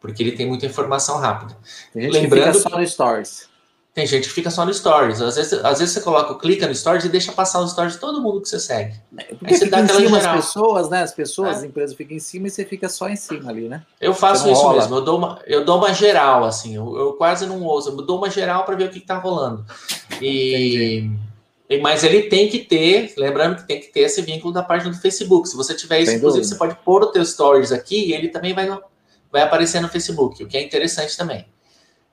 porque 0.05 0.23
ele 0.23 0.33
tem 0.33 0.47
muita 0.47 0.67
informação 0.67 1.17
rápida. 1.17 1.57
Tem 1.91 2.03
gente 2.03 2.13
Lembrando 2.13 2.53
que 2.53 2.59
fica 2.59 2.69
só 2.69 2.79
no 2.79 2.87
Stories. 2.87 3.49
Tem 3.95 4.07
gente 4.07 4.29
que 4.29 4.35
fica 4.35 4.51
só 4.51 4.67
no 4.67 4.75
Stories. 4.75 5.23
Às 5.23 5.37
vezes, 5.37 5.53
às 5.65 5.79
vezes 5.79 5.95
você 5.95 6.03
coloca, 6.03 6.35
clica 6.35 6.69
no 6.69 6.75
Stories 6.75 7.07
e 7.07 7.09
deixa 7.09 7.33
passar 7.33 7.61
os 7.61 7.71
Stories 7.71 7.95
de 7.95 8.01
todo 8.01 8.21
mundo 8.21 8.43
que 8.43 8.51
você 8.51 8.61
segue. 8.61 8.93
É, 9.17 9.25
porque 9.35 9.55
Aí 9.55 9.59
você 9.59 9.65
dá 9.65 9.79
aquela 9.79 10.03
em 10.03 10.05
cima 10.05 10.21
geral. 10.21 10.35
as 10.37 10.45
pessoas, 10.45 10.91
né? 10.91 11.03
As 11.03 11.15
pessoas, 11.15 11.49
é. 11.49 11.53
as 11.53 11.65
empresas 11.65 11.97
ficam 11.97 12.15
em 12.15 12.21
cima 12.21 12.49
e 12.49 12.51
você 12.51 12.67
fica 12.67 12.87
só 12.87 13.09
em 13.09 13.17
cima 13.17 13.49
ali, 13.49 13.67
né? 13.67 13.83
Eu 13.99 14.13
faço 14.13 14.47
isso 14.51 14.61
rola. 14.61 14.83
mesmo. 14.83 14.97
Eu 14.97 15.01
dou, 15.01 15.17
uma, 15.17 15.41
eu 15.47 15.65
dou 15.65 15.79
uma 15.79 15.95
geral, 15.95 16.45
assim. 16.45 16.77
Eu, 16.77 16.99
eu 16.99 17.13
quase 17.15 17.47
não 17.47 17.63
ouço. 17.63 17.89
Eu 17.89 17.97
dou 18.03 18.19
uma 18.19 18.29
geral 18.29 18.67
para 18.67 18.77
ver 18.77 18.89
o 18.89 18.91
que, 18.91 18.99
está 18.99 19.17
rolando. 19.17 19.65
E... 20.21 21.11
Mas 21.81 22.05
ele 22.05 22.25
tem 22.25 22.47
que 22.47 22.59
ter, 22.59 23.15
lembrando 23.17 23.57
que 23.57 23.67
tem 23.67 23.81
que 23.81 23.87
ter 23.87 24.01
esse 24.01 24.21
vínculo 24.21 24.53
da 24.53 24.63
página 24.63 24.91
do 24.91 25.01
Facebook. 25.01 25.49
Se 25.49 25.57
você 25.57 25.73
tiver 25.75 26.01
isso, 26.01 26.11
Sem 26.11 26.19
inclusive, 26.19 26.43
dúvida. 26.43 26.55
você 26.55 26.59
pode 26.59 26.85
pôr 26.85 27.03
o 27.05 27.07
teu 27.07 27.25
stories 27.25 27.73
aqui 27.73 28.11
e 28.11 28.13
ele 28.13 28.29
também 28.29 28.53
vai, 28.53 28.69
vai 29.35 29.43
aparecer 29.43 29.81
no 29.81 29.89
Facebook, 29.89 30.45
o 30.45 30.47
que 30.47 30.57
é 30.57 30.63
interessante 30.63 31.17
também. 31.17 31.45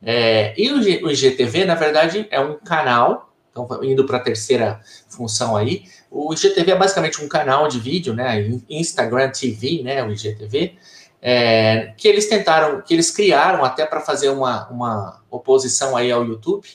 É, 0.02 0.60
e 0.60 0.72
o, 0.72 1.06
o 1.06 1.12
IGTV, 1.12 1.66
na 1.66 1.76
verdade, 1.76 2.28
é 2.32 2.40
um 2.40 2.58
canal, 2.58 3.32
então 3.52 3.68
indo 3.84 4.08
para 4.08 4.18
a 4.18 4.22
terceira 4.22 4.82
função 5.08 5.56
aí, 5.56 5.84
o 6.10 6.34
IGTV 6.34 6.72
é 6.72 6.76
basicamente 6.76 7.24
um 7.24 7.28
canal 7.28 7.68
de 7.68 7.80
vídeo, 7.80 8.16
né, 8.16 8.50
Instagram 8.68 9.30
TV, 9.30 9.84
né, 9.84 10.04
o 10.04 10.12
IGTV, 10.12 10.80
é, 11.22 11.94
que 11.96 12.08
eles 12.08 12.28
tentaram, 12.28 12.82
que 12.82 12.92
eles 12.92 13.12
criaram 13.12 13.64
até 13.64 13.86
para 13.86 14.02
fazer 14.02 14.30
uma, 14.30 14.68
uma 14.70 15.22
oposição 15.30 15.96
aí 15.96 16.12
ao 16.12 16.26
YouTube, 16.26 16.68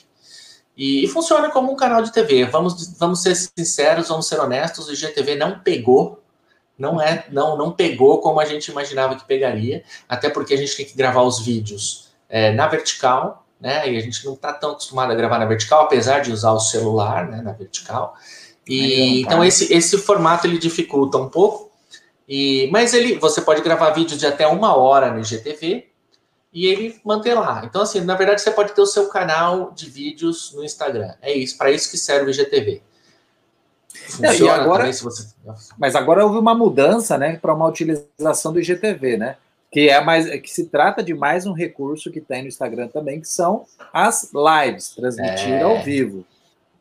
e, 0.77 1.03
e, 1.03 1.07
funciona 1.09 1.49
como 1.49 1.73
um 1.73 1.75
canal 1.75 2.03
de 2.03 2.13
TV. 2.13 2.45
Vamos, 2.45 2.95
vamos 2.97 3.21
ser 3.21 3.35
sinceros, 3.35 4.07
vamos 4.07 4.27
ser 4.27 4.39
honestos, 4.39 4.87
o 4.87 4.93
IGTV 4.93 5.35
não 5.35 5.59
pegou, 5.59 6.23
não 6.77 7.01
é, 7.01 7.25
não, 7.31 7.57
não 7.57 7.71
pegou 7.71 8.21
como 8.21 8.39
a 8.39 8.45
gente 8.45 8.69
imaginava 8.69 9.15
que 9.15 9.25
pegaria, 9.25 9.83
até 10.07 10.29
porque 10.29 10.53
a 10.53 10.57
gente 10.57 10.75
tem 10.75 10.85
que 10.85 10.95
gravar 10.95 11.23
os 11.23 11.39
vídeos 11.39 12.09
é, 12.29 12.51
na 12.51 12.67
vertical, 12.67 13.45
né? 13.59 13.91
E 13.91 13.97
a 13.97 14.01
gente 14.01 14.23
não 14.25 14.33
está 14.33 14.53
tão 14.53 14.71
acostumado 14.71 15.11
a 15.11 15.15
gravar 15.15 15.39
na 15.39 15.45
vertical, 15.45 15.83
apesar 15.83 16.19
de 16.19 16.31
usar 16.31 16.51
o 16.51 16.59
celular, 16.59 17.27
né, 17.27 17.41
na 17.41 17.51
vertical. 17.53 18.15
E 18.67 19.21
então 19.21 19.43
esse, 19.43 19.73
esse 19.73 19.97
formato 19.97 20.45
ele 20.45 20.57
dificulta 20.57 21.17
um 21.17 21.29
pouco. 21.29 21.71
E 22.27 22.69
mas 22.71 22.93
ele, 22.93 23.17
você 23.17 23.41
pode 23.41 23.61
gravar 23.61 23.91
vídeos 23.91 24.19
de 24.19 24.27
até 24.27 24.45
uma 24.45 24.75
hora 24.75 25.11
no 25.11 25.19
IGTV 25.19 25.87
e 26.53 26.67
ele 26.67 26.99
manter 27.03 27.33
lá. 27.33 27.63
Então 27.65 27.81
assim, 27.81 28.01
na 28.01 28.15
verdade 28.15 28.41
você 28.41 28.51
pode 28.51 28.73
ter 28.73 28.81
o 28.81 28.85
seu 28.85 29.07
canal 29.07 29.71
de 29.71 29.89
vídeos 29.89 30.53
no 30.53 30.63
Instagram. 30.63 31.13
É 31.21 31.33
isso, 31.33 31.57
para 31.57 31.71
isso 31.71 31.89
que 31.89 31.97
serve 31.97 32.29
o 32.29 32.33
IGTV. 32.33 32.83
Funciona 34.05 34.53
agora, 34.53 34.79
também 34.79 34.93
se 34.93 35.03
você. 35.03 35.27
Mas 35.77 35.95
agora 35.95 36.25
houve 36.25 36.37
uma 36.37 36.55
mudança, 36.55 37.17
né, 37.17 37.37
para 37.37 37.53
uma 37.53 37.67
utilização 37.67 38.53
do 38.53 38.59
IGTV, 38.59 39.17
né? 39.17 39.37
que 39.71 39.89
é 39.89 40.01
mais 40.01 40.29
que 40.41 40.49
se 40.49 40.65
trata 40.65 41.03
de 41.03 41.13
mais 41.13 41.45
um 41.45 41.51
recurso 41.51 42.11
que 42.11 42.21
tem 42.21 42.41
no 42.41 42.47
Instagram 42.47 42.87
também, 42.87 43.19
que 43.19 43.27
são 43.27 43.65
as 43.93 44.31
lives, 44.33 44.95
transmitir 44.95 45.53
é, 45.53 45.61
ao 45.61 45.83
vivo. 45.83 46.25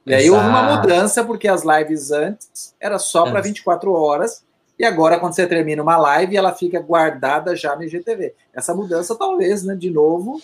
E 0.07 0.13
exato. 0.13 0.23
aí 0.23 0.31
houve 0.31 0.49
uma 0.49 0.77
mudança, 0.77 1.25
porque 1.25 1.49
as 1.49 1.65
lives 1.65 2.13
antes 2.13 2.75
era 2.81 2.99
só 2.99 3.29
para 3.29 3.41
24 3.41 3.93
horas, 3.93 4.45
e 4.79 4.85
agora, 4.85 5.19
quando 5.19 5.33
você 5.33 5.47
termina 5.47 5.83
uma 5.83 5.97
live, 5.97 6.37
ela 6.37 6.53
fica 6.53 6.79
guardada 6.79 7.57
já 7.57 7.75
no 7.75 7.83
IGTV. 7.83 8.35
Essa 8.53 8.75
mudança, 8.75 9.17
talvez, 9.17 9.63
né, 9.63 9.75
de 9.75 9.91
novo. 9.91 10.41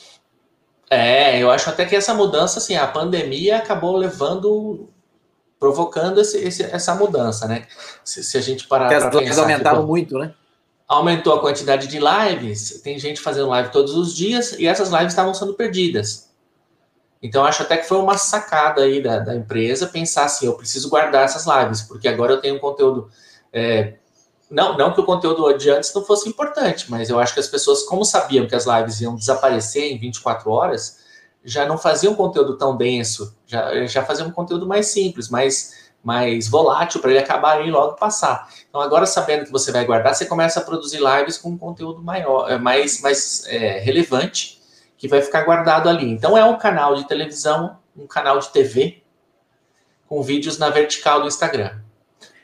É, 0.88 1.38
eu 1.38 1.50
acho 1.50 1.68
até 1.68 1.84
que 1.84 1.94
essa 1.94 2.14
mudança, 2.14 2.58
assim, 2.58 2.74
a 2.74 2.86
pandemia 2.86 3.58
acabou 3.58 3.94
levando 3.94 4.88
provocando 5.62 6.20
esse, 6.20 6.38
esse, 6.38 6.64
essa 6.64 6.92
mudança, 6.96 7.46
né? 7.46 7.68
Se, 8.04 8.24
se 8.24 8.36
a 8.36 8.40
gente 8.40 8.66
parar. 8.66 8.88
Porque 8.88 9.04
as 9.04 9.14
lives 9.14 9.38
aumentaram 9.38 9.86
muito, 9.86 10.18
né? 10.18 10.34
aumentou 10.88 11.34
a 11.34 11.40
quantidade 11.40 11.86
de 11.86 11.98
lives, 11.98 12.82
tem 12.82 12.98
gente 12.98 13.20
fazendo 13.20 13.48
live 13.48 13.70
todos 13.70 13.94
os 13.94 14.14
dias 14.14 14.52
e 14.58 14.66
essas 14.66 14.90
lives 14.90 15.12
estavam 15.12 15.32
sendo 15.32 15.54
perdidas. 15.54 16.30
Então, 17.22 17.44
acho 17.44 17.62
até 17.62 17.76
que 17.76 17.86
foi 17.86 17.98
uma 17.98 18.18
sacada 18.18 18.82
aí 18.82 19.00
da, 19.00 19.20
da 19.20 19.34
empresa 19.34 19.86
pensar 19.86 20.24
assim: 20.24 20.46
eu 20.46 20.54
preciso 20.54 20.90
guardar 20.90 21.24
essas 21.24 21.46
lives, 21.46 21.82
porque 21.82 22.08
agora 22.08 22.32
eu 22.32 22.40
tenho 22.40 22.56
um 22.56 22.58
conteúdo. 22.58 23.08
É, 23.52 23.94
não, 24.50 24.76
não 24.76 24.92
que 24.92 25.00
o 25.00 25.04
conteúdo 25.04 25.50
de 25.56 25.70
antes 25.70 25.94
não 25.94 26.04
fosse 26.04 26.28
importante, 26.28 26.90
mas 26.90 27.08
eu 27.08 27.18
acho 27.18 27.32
que 27.32 27.40
as 27.40 27.48
pessoas, 27.48 27.84
como 27.84 28.04
sabiam 28.04 28.46
que 28.46 28.54
as 28.54 28.66
lives 28.66 29.00
iam 29.00 29.14
desaparecer 29.14 29.84
em 29.84 29.98
24 29.98 30.50
horas, 30.50 30.98
já 31.44 31.66
não 31.66 31.76
faziam 31.76 32.14
conteúdo 32.14 32.56
tão 32.56 32.76
denso, 32.76 33.36
já, 33.46 33.86
já 33.86 34.04
faziam 34.04 34.28
um 34.28 34.32
conteúdo 34.32 34.66
mais 34.66 34.86
simples, 34.86 35.28
mais 35.28 35.82
mais 36.02 36.48
volátil 36.48 37.00
para 37.00 37.10
ele 37.10 37.20
acabar 37.20 37.64
e 37.64 37.70
logo 37.70 37.94
passar. 37.94 38.48
Então, 38.68 38.80
agora 38.80 39.06
sabendo 39.06 39.44
que 39.44 39.52
você 39.52 39.70
vai 39.70 39.84
guardar, 39.84 40.14
você 40.14 40.26
começa 40.26 40.58
a 40.58 40.64
produzir 40.64 40.98
lives 40.98 41.38
com 41.38 41.50
um 41.50 41.58
conteúdo 41.58 42.02
maior, 42.02 42.50
é, 42.50 42.58
mais, 42.58 43.00
mais 43.00 43.46
é, 43.46 43.78
relevante, 43.78 44.60
que 44.98 45.06
vai 45.06 45.22
ficar 45.22 45.44
guardado 45.44 45.88
ali. 45.88 46.10
Então, 46.10 46.36
é 46.36 46.44
um 46.44 46.58
canal 46.58 46.96
de 46.96 47.06
televisão, 47.06 47.78
um 47.96 48.06
canal 48.06 48.40
de 48.40 48.48
TV, 48.48 49.02
com 50.08 50.22
vídeos 50.22 50.58
na 50.58 50.70
vertical 50.70 51.20
do 51.20 51.28
Instagram. 51.28 51.78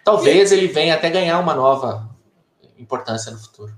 Talvez 0.04 0.52
ele 0.52 0.68
venha 0.68 0.94
até 0.94 1.10
ganhar 1.10 1.38
uma 1.40 1.54
nova 1.54 2.08
importância 2.78 3.32
no 3.32 3.38
futuro. 3.38 3.74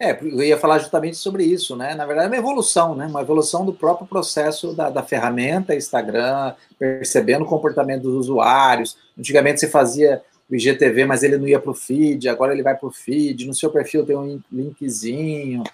É, 0.00 0.16
eu 0.22 0.42
ia 0.42 0.56
falar 0.56 0.78
justamente 0.78 1.16
sobre 1.16 1.42
isso, 1.44 1.74
né? 1.74 1.94
Na 1.94 2.06
verdade, 2.06 2.26
é 2.26 2.30
uma 2.30 2.36
evolução, 2.36 2.94
né? 2.94 3.06
Uma 3.06 3.20
evolução 3.20 3.66
do 3.66 3.72
próprio 3.72 4.06
processo 4.06 4.72
da, 4.72 4.90
da 4.90 5.02
ferramenta 5.02 5.74
Instagram, 5.74 6.54
percebendo 6.78 7.42
o 7.42 7.48
comportamento 7.48 8.02
dos 8.02 8.14
usuários. 8.14 8.96
Antigamente 9.18 9.58
você 9.58 9.68
fazia 9.68 10.22
o 10.48 10.54
IGTV, 10.54 11.04
mas 11.04 11.24
ele 11.24 11.36
não 11.36 11.48
ia 11.48 11.58
para 11.58 11.72
o 11.72 11.74
feed, 11.74 12.28
agora 12.28 12.52
ele 12.52 12.62
vai 12.62 12.76
para 12.76 12.86
o 12.86 12.92
feed. 12.92 13.44
No 13.44 13.54
seu 13.54 13.70
perfil 13.70 14.06
tem 14.06 14.16
um 14.16 14.40
linkzinho. 14.52 15.64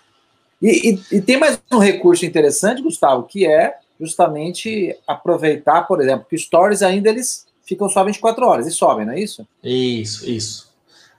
E, 0.60 0.90
e, 0.90 1.16
e, 1.16 1.20
tem 1.20 1.36
mais 1.36 1.60
um 1.70 1.78
recurso 1.78 2.24
interessante, 2.24 2.80
Gustavo, 2.80 3.24
que 3.24 3.46
é 3.46 3.76
justamente 4.00 4.96
aproveitar, 5.06 5.82
por 5.82 6.00
exemplo, 6.00 6.26
que 6.28 6.38
stories 6.38 6.82
ainda 6.82 7.10
eles 7.10 7.46
ficam 7.62 7.90
só 7.90 8.02
24 8.02 8.46
horas 8.46 8.66
e 8.66 8.70
sobem, 8.70 9.04
não 9.04 9.12
é 9.12 9.20
isso? 9.20 9.46
Isso, 9.62 10.28
isso. 10.28 10.72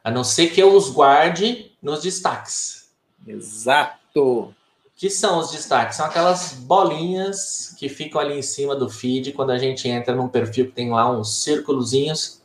A 0.04 0.10
não 0.10 0.24
ser 0.24 0.48
que 0.48 0.62
eu 0.62 0.74
os 0.74 0.90
guarde 0.90 1.72
nos 1.82 2.02
destaques. 2.02 2.85
Exato. 3.28 4.54
Que 4.96 5.10
são 5.10 5.40
os 5.40 5.52
destaques? 5.52 5.98
São 5.98 6.06
aquelas 6.06 6.54
bolinhas 6.54 7.76
que 7.78 7.90
ficam 7.90 8.22
ali 8.22 8.38
em 8.38 8.42
cima 8.42 8.76
do 8.76 8.90
feed 8.90 9.34
quando 9.34 9.52
a 9.52 9.58
gente 9.58 9.88
entra 9.90 10.16
num 10.16 10.30
perfil 10.30 10.68
que 10.68 10.72
tem 10.72 10.90
lá 10.90 11.12
uns 11.12 11.44
círculozinhos 11.44 12.42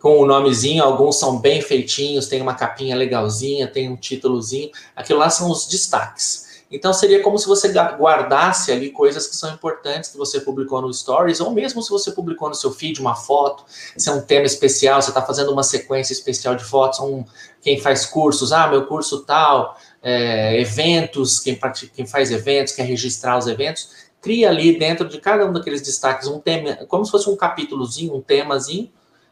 com 0.00 0.20
o 0.20 0.26
nomezinho, 0.26 0.82
alguns 0.84 1.16
são 1.16 1.38
bem 1.38 1.60
feitinhos, 1.60 2.28
tem 2.28 2.40
uma 2.40 2.54
capinha 2.54 2.94
legalzinha, 2.94 3.66
tem 3.66 3.90
um 3.90 3.96
títulozinho. 3.96 4.70
Aquilo 4.94 5.18
lá 5.18 5.28
são 5.28 5.50
os 5.50 5.66
destaques. 5.66 6.47
Então 6.70 6.92
seria 6.92 7.22
como 7.22 7.38
se 7.38 7.46
você 7.46 7.72
guardasse 7.72 8.70
ali 8.70 8.90
coisas 8.90 9.26
que 9.26 9.34
são 9.34 9.52
importantes 9.52 10.10
que 10.10 10.18
você 10.18 10.40
publicou 10.40 10.82
no 10.82 10.92
Stories, 10.92 11.40
ou 11.40 11.50
mesmo 11.50 11.82
se 11.82 11.88
você 11.88 12.12
publicou 12.12 12.48
no 12.48 12.54
seu 12.54 12.70
feed 12.70 13.00
uma 13.00 13.14
foto, 13.14 13.64
se 13.96 14.08
é 14.08 14.12
um 14.12 14.20
tema 14.20 14.44
especial, 14.44 15.00
você 15.00 15.10
está 15.10 15.22
fazendo 15.22 15.50
uma 15.50 15.62
sequência 15.62 16.12
especial 16.12 16.54
de 16.54 16.64
fotos, 16.64 17.00
um, 17.00 17.24
quem 17.62 17.80
faz 17.80 18.04
cursos, 18.04 18.52
ah, 18.52 18.68
meu 18.68 18.86
curso 18.86 19.24
tal, 19.24 19.78
é, 20.02 20.60
eventos, 20.60 21.40
quem, 21.40 21.58
quem 21.94 22.06
faz 22.06 22.30
eventos, 22.30 22.74
quer 22.74 22.84
registrar 22.84 23.38
os 23.38 23.46
eventos, 23.46 24.08
cria 24.20 24.50
ali 24.50 24.78
dentro 24.78 25.08
de 25.08 25.18
cada 25.18 25.46
um 25.46 25.52
daqueles 25.52 25.80
destaques 25.80 26.28
um 26.28 26.38
tema, 26.38 26.74
como 26.86 27.04
se 27.04 27.10
fosse 27.10 27.30
um 27.30 27.36
capítulozinho, 27.36 28.14
um 28.14 28.20
temazinho, 28.20 28.90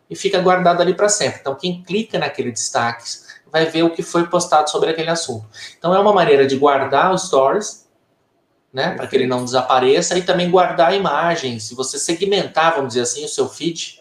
e 0.08 0.14
fica 0.14 0.40
guardado 0.40 0.80
ali 0.80 0.94
para 0.94 1.08
sempre. 1.08 1.40
Então, 1.40 1.54
quem 1.54 1.82
clica 1.82 2.18
naquele 2.18 2.52
destaques 2.52 3.25
vai 3.50 3.66
ver 3.66 3.82
o 3.82 3.90
que 3.90 4.02
foi 4.02 4.26
postado 4.26 4.70
sobre 4.70 4.90
aquele 4.90 5.10
assunto. 5.10 5.46
Então 5.78 5.94
é 5.94 5.98
uma 5.98 6.12
maneira 6.12 6.46
de 6.46 6.56
guardar 6.56 7.12
os 7.12 7.26
stories, 7.26 7.86
né, 8.72 8.94
para 8.94 9.06
que 9.06 9.16
ele 9.16 9.26
não 9.26 9.44
desapareça 9.44 10.18
e 10.18 10.22
também 10.22 10.50
guardar 10.50 10.94
imagens. 10.94 11.64
Se 11.64 11.74
você 11.74 11.98
segmentar, 11.98 12.74
vamos 12.74 12.88
dizer 12.88 13.02
assim, 13.02 13.24
o 13.24 13.28
seu 13.28 13.48
feed, 13.48 14.00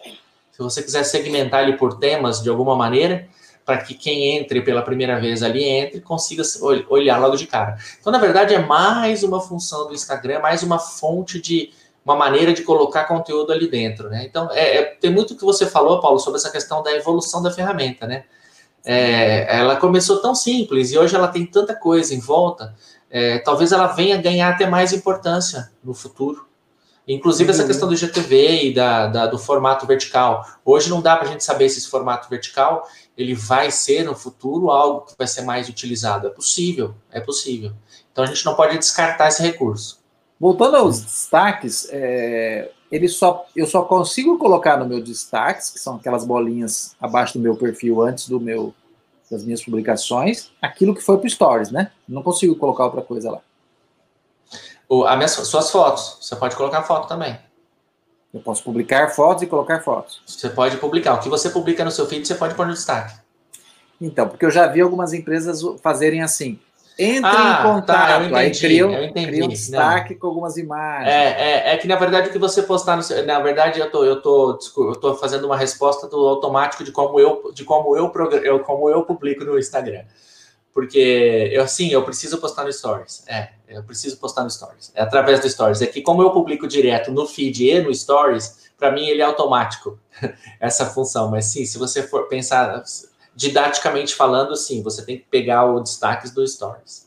se 0.51 0.59
você 0.59 0.83
quiser 0.83 1.03
segmentar 1.03 1.63
ele 1.63 1.77
por 1.77 1.97
temas 1.97 2.41
de 2.41 2.49
alguma 2.49 2.75
maneira, 2.75 3.27
para 3.65 3.77
que 3.77 3.93
quem 3.93 4.37
entre 4.37 4.61
pela 4.61 4.81
primeira 4.81 5.19
vez 5.19 5.41
ali 5.41 5.63
entre 5.63 5.99
consiga 5.99 6.43
olhar 6.87 7.17
logo 7.17 7.35
de 7.35 7.47
cara. 7.47 7.77
Então, 7.99 8.11
na 8.11 8.19
verdade, 8.19 8.53
é 8.53 8.59
mais 8.59 9.23
uma 9.23 9.41
função 9.41 9.87
do 9.87 9.93
Instagram, 9.93 10.39
mais 10.39 10.61
uma 10.61 10.77
fonte 10.77 11.41
de 11.41 11.71
uma 12.05 12.15
maneira 12.15 12.53
de 12.53 12.61
colocar 12.61 13.05
conteúdo 13.05 13.51
ali 13.51 13.67
dentro, 13.67 14.09
né? 14.09 14.23
Então, 14.23 14.47
é, 14.51 14.77
é, 14.77 14.83
tem 14.83 15.09
muito 15.09 15.35
que 15.35 15.43
você 15.43 15.65
falou, 15.65 15.99
Paulo, 15.99 16.19
sobre 16.19 16.37
essa 16.37 16.51
questão 16.51 16.83
da 16.83 16.91
evolução 16.91 17.41
da 17.41 17.51
ferramenta, 17.51 18.05
né? 18.05 18.25
É, 18.85 19.57
ela 19.57 19.75
começou 19.77 20.21
tão 20.21 20.35
simples 20.35 20.91
e 20.91 20.97
hoje 20.97 21.15
ela 21.15 21.27
tem 21.27 21.45
tanta 21.45 21.75
coisa 21.75 22.13
em 22.13 22.19
volta, 22.19 22.75
é, 23.09 23.39
talvez 23.39 23.71
ela 23.71 23.87
venha 23.87 24.21
ganhar 24.21 24.49
até 24.49 24.67
mais 24.67 24.93
importância 24.93 25.71
no 25.83 25.93
futuro. 25.93 26.45
Inclusive 27.07 27.51
essa 27.51 27.61
uhum. 27.61 27.67
questão 27.67 27.87
do 27.87 27.95
GTV 27.95 28.63
e 28.63 28.73
da, 28.73 29.07
da, 29.07 29.27
do 29.27 29.37
formato 29.37 29.85
vertical. 29.85 30.43
Hoje 30.63 30.89
não 30.89 31.01
dá 31.01 31.15
para 31.15 31.27
a 31.27 31.31
gente 31.31 31.43
saber 31.43 31.69
se 31.69 31.77
esse 31.77 31.87
formato 31.87 32.27
vertical 32.29 32.87
ele 33.17 33.35
vai 33.35 33.69
ser 33.69 34.03
no 34.03 34.15
futuro 34.15 34.71
algo 34.71 35.01
que 35.01 35.13
vai 35.17 35.27
ser 35.27 35.43
mais 35.43 35.69
utilizado. 35.69 36.27
É 36.27 36.29
possível, 36.29 36.95
é 37.11 37.19
possível. 37.19 37.73
Então 38.11 38.23
a 38.23 38.27
gente 38.27 38.43
não 38.45 38.55
pode 38.55 38.77
descartar 38.77 39.27
esse 39.27 39.41
recurso. 39.41 39.99
Voltando 40.39 40.77
aos 40.77 40.99
destaques, 40.99 41.87
é, 41.91 42.71
ele 42.91 43.07
só, 43.07 43.45
eu 43.55 43.65
só 43.65 43.83
consigo 43.83 44.37
colocar 44.37 44.77
no 44.77 44.85
meu 44.85 45.01
destaques, 45.01 45.69
que 45.69 45.79
são 45.79 45.95
aquelas 45.95 46.25
bolinhas 46.25 46.95
abaixo 46.99 47.33
do 47.33 47.39
meu 47.39 47.55
perfil 47.55 48.01
antes 48.01 48.29
do 48.29 48.39
meu 48.39 48.73
das 49.29 49.43
minhas 49.43 49.63
publicações, 49.63 50.51
aquilo 50.61 50.93
que 50.93 51.01
foi 51.01 51.17
para 51.17 51.27
Stories, 51.27 51.71
né? 51.71 51.91
Não 52.07 52.21
consigo 52.21 52.55
colocar 52.55 52.85
outra 52.85 53.01
coisa 53.01 53.31
lá. 53.31 53.41
O, 54.87 55.03
as 55.03 55.15
minhas, 55.15 55.31
suas 55.31 55.71
fotos, 55.71 56.17
você 56.21 56.35
pode 56.35 56.55
colocar 56.55 56.83
foto 56.83 57.07
também. 57.07 57.37
Eu 58.33 58.39
posso 58.41 58.63
publicar 58.63 59.09
fotos 59.09 59.43
e 59.43 59.47
colocar 59.47 59.81
fotos. 59.81 60.21
Você 60.27 60.49
pode 60.49 60.77
publicar. 60.77 61.15
O 61.15 61.19
que 61.19 61.29
você 61.29 61.49
publica 61.49 61.83
no 61.83 61.91
seu 61.91 62.05
feed, 62.05 62.27
você 62.27 62.35
pode 62.35 62.53
pôr 62.53 62.67
no 62.67 62.73
destaque. 62.73 63.17
Então, 63.99 64.27
porque 64.27 64.45
eu 64.45 64.51
já 64.51 64.67
vi 64.67 64.81
algumas 64.81 65.13
empresas 65.13 65.61
fazerem 65.81 66.21
assim. 66.21 66.59
Entre 66.97 67.29
ah, 67.29 67.59
em 67.59 67.73
contato, 67.73 67.85
tá, 67.85 68.17
entendi, 68.23 68.35
aí 68.35 68.51
cria, 69.11 69.45
um 69.45 69.49
destaque 69.49 70.13
Não. 70.13 70.19
com 70.19 70.27
algumas 70.27 70.55
imagens. 70.55 71.09
É, 71.09 71.71
é, 71.71 71.73
é, 71.73 71.77
que 71.77 71.87
na 71.87 71.97
verdade 71.97 72.29
o 72.29 72.31
que 72.31 72.39
você 72.39 72.63
postar 72.63 72.95
no 72.95 73.25
na 73.25 73.39
verdade 73.41 73.81
eu 73.81 73.91
tô, 73.91 74.05
eu 74.05 74.21
tô, 74.21 74.57
eu 74.77 74.95
tô 74.95 75.13
fazendo 75.15 75.45
uma 75.45 75.57
resposta 75.57 76.07
do 76.07 76.17
automático 76.25 76.85
de 76.85 76.93
como 76.93 77.19
eu, 77.19 77.51
de 77.53 77.65
como 77.65 77.97
eu, 77.97 78.11
eu 78.43 78.59
como 78.61 78.89
eu 78.89 79.03
publico 79.03 79.43
no 79.43 79.59
Instagram. 79.59 80.05
Porque 80.73 81.49
eu 81.53 81.67
sim, 81.67 81.89
eu 81.89 82.03
preciso 82.03 82.37
postar 82.37 82.63
no 82.63 82.71
Stories. 82.71 83.23
É, 83.27 83.49
eu 83.67 83.83
preciso 83.83 84.17
postar 84.17 84.43
no 84.43 84.49
Stories. 84.49 84.91
É 84.95 85.01
através 85.01 85.41
do 85.41 85.49
Stories. 85.49 85.81
É 85.81 85.87
que 85.87 86.01
como 86.01 86.21
eu 86.21 86.31
publico 86.31 86.65
direto 86.65 87.11
no 87.11 87.27
feed 87.27 87.69
e 87.69 87.81
no 87.81 87.93
Stories, 87.93 88.69
para 88.77 88.91
mim 88.91 89.07
ele 89.07 89.21
é 89.21 89.25
automático 89.25 89.99
essa 90.59 90.85
função. 90.85 91.29
Mas 91.29 91.45
sim, 91.45 91.65
se 91.65 91.77
você 91.77 92.03
for 92.03 92.27
pensar 92.27 92.83
didaticamente 93.35 94.15
falando, 94.15 94.55
sim, 94.55 94.81
você 94.81 95.05
tem 95.05 95.17
que 95.17 95.25
pegar 95.29 95.65
o 95.65 95.79
destaques 95.79 96.31
do 96.31 96.47
Stories. 96.47 97.05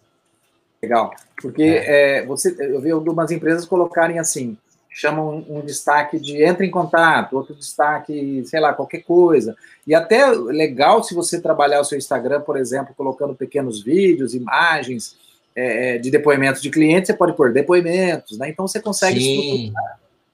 Legal, 0.82 1.12
porque 1.40 1.62
é. 1.62 2.18
É, 2.18 2.26
você, 2.26 2.54
eu 2.58 2.80
vi 2.80 2.90
algumas 2.90 3.30
empresas 3.30 3.64
colocarem 3.64 4.18
assim, 4.18 4.56
chamam 4.90 5.44
um, 5.48 5.58
um, 5.58 5.60
destaque 5.60 6.20
de 6.20 6.42
entre 6.42 6.66
em 6.66 6.70
contato, 6.70 7.36
outro 7.36 7.54
destaque, 7.54 8.44
sei 8.44 8.60
lá, 8.60 8.72
qualquer 8.72 9.02
coisa. 9.02 9.56
E 9.86 9.94
até 9.94 10.26
legal 10.26 11.02
se 11.02 11.14
você 11.14 11.40
trabalhar 11.40 11.80
o 11.80 11.84
seu 11.84 11.98
Instagram, 11.98 12.42
por 12.42 12.56
exemplo, 12.56 12.94
colocando 12.96 13.34
pequenos 13.34 13.82
vídeos, 13.82 14.34
imagens 14.34 15.16
é, 15.56 15.96
é 15.96 15.98
de 15.98 16.10
depoimentos 16.10 16.62
de 16.62 16.70
clientes, 16.70 17.08
você 17.08 17.14
pode 17.14 17.32
pôr 17.36 17.52
depoimentos, 17.52 18.38
né? 18.38 18.48
Então 18.48 18.68
você 18.68 18.80
consegue 18.80 19.20
Sim 19.20 19.72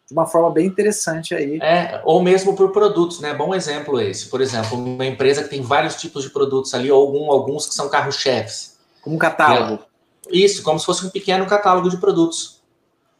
de 0.07 0.13
uma 0.13 0.27
forma 0.27 0.51
bem 0.51 0.67
interessante 0.67 1.35
aí. 1.35 1.59
É, 1.63 2.01
ou 2.05 2.23
mesmo 2.23 2.55
por 2.55 2.71
produtos, 2.73 3.21
né? 3.21 3.33
Bom 3.33 3.55
exemplo 3.55 4.01
esse. 4.01 4.27
Por 4.27 4.41
exemplo, 4.41 4.77
uma 4.77 5.07
empresa 5.07 5.43
que 5.43 5.49
tem 5.49 5.63
vários 5.63 5.97
tipos 5.97 6.23
de 6.23 6.31
produtos 6.31 6.75
ali, 6.75 6.91
ou 6.91 7.01
algum, 7.01 7.31
alguns 7.31 7.67
que 7.67 7.75
são 7.75 7.89
carros-chefes. 7.89 8.79
Como 9.01 9.17
um 9.17 9.19
catálogo. 9.19 9.85
Isso, 10.31 10.63
como 10.63 10.79
se 10.79 10.87
fosse 10.87 11.07
um 11.07 11.11
pequeno 11.11 11.47
catálogo 11.47 11.89
de 11.89 11.97
produtos. 11.97 12.63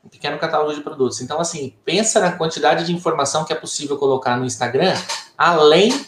Um 0.05 0.09
pequeno 0.09 0.39
catálogo 0.39 0.75
de 0.75 0.83
produtos. 0.83 1.23
Então, 1.23 1.41
assim, 1.41 1.75
pensa 1.85 2.21
na 2.21 2.33
quantidade 2.33 2.85
de 2.85 2.93
informação 2.93 3.45
que 3.45 3.53
é 3.53 3.57
possível 3.57 3.97
colocar 3.97 4.37
no 4.37 4.45
Instagram, 4.45 4.95
além 5.39 6.07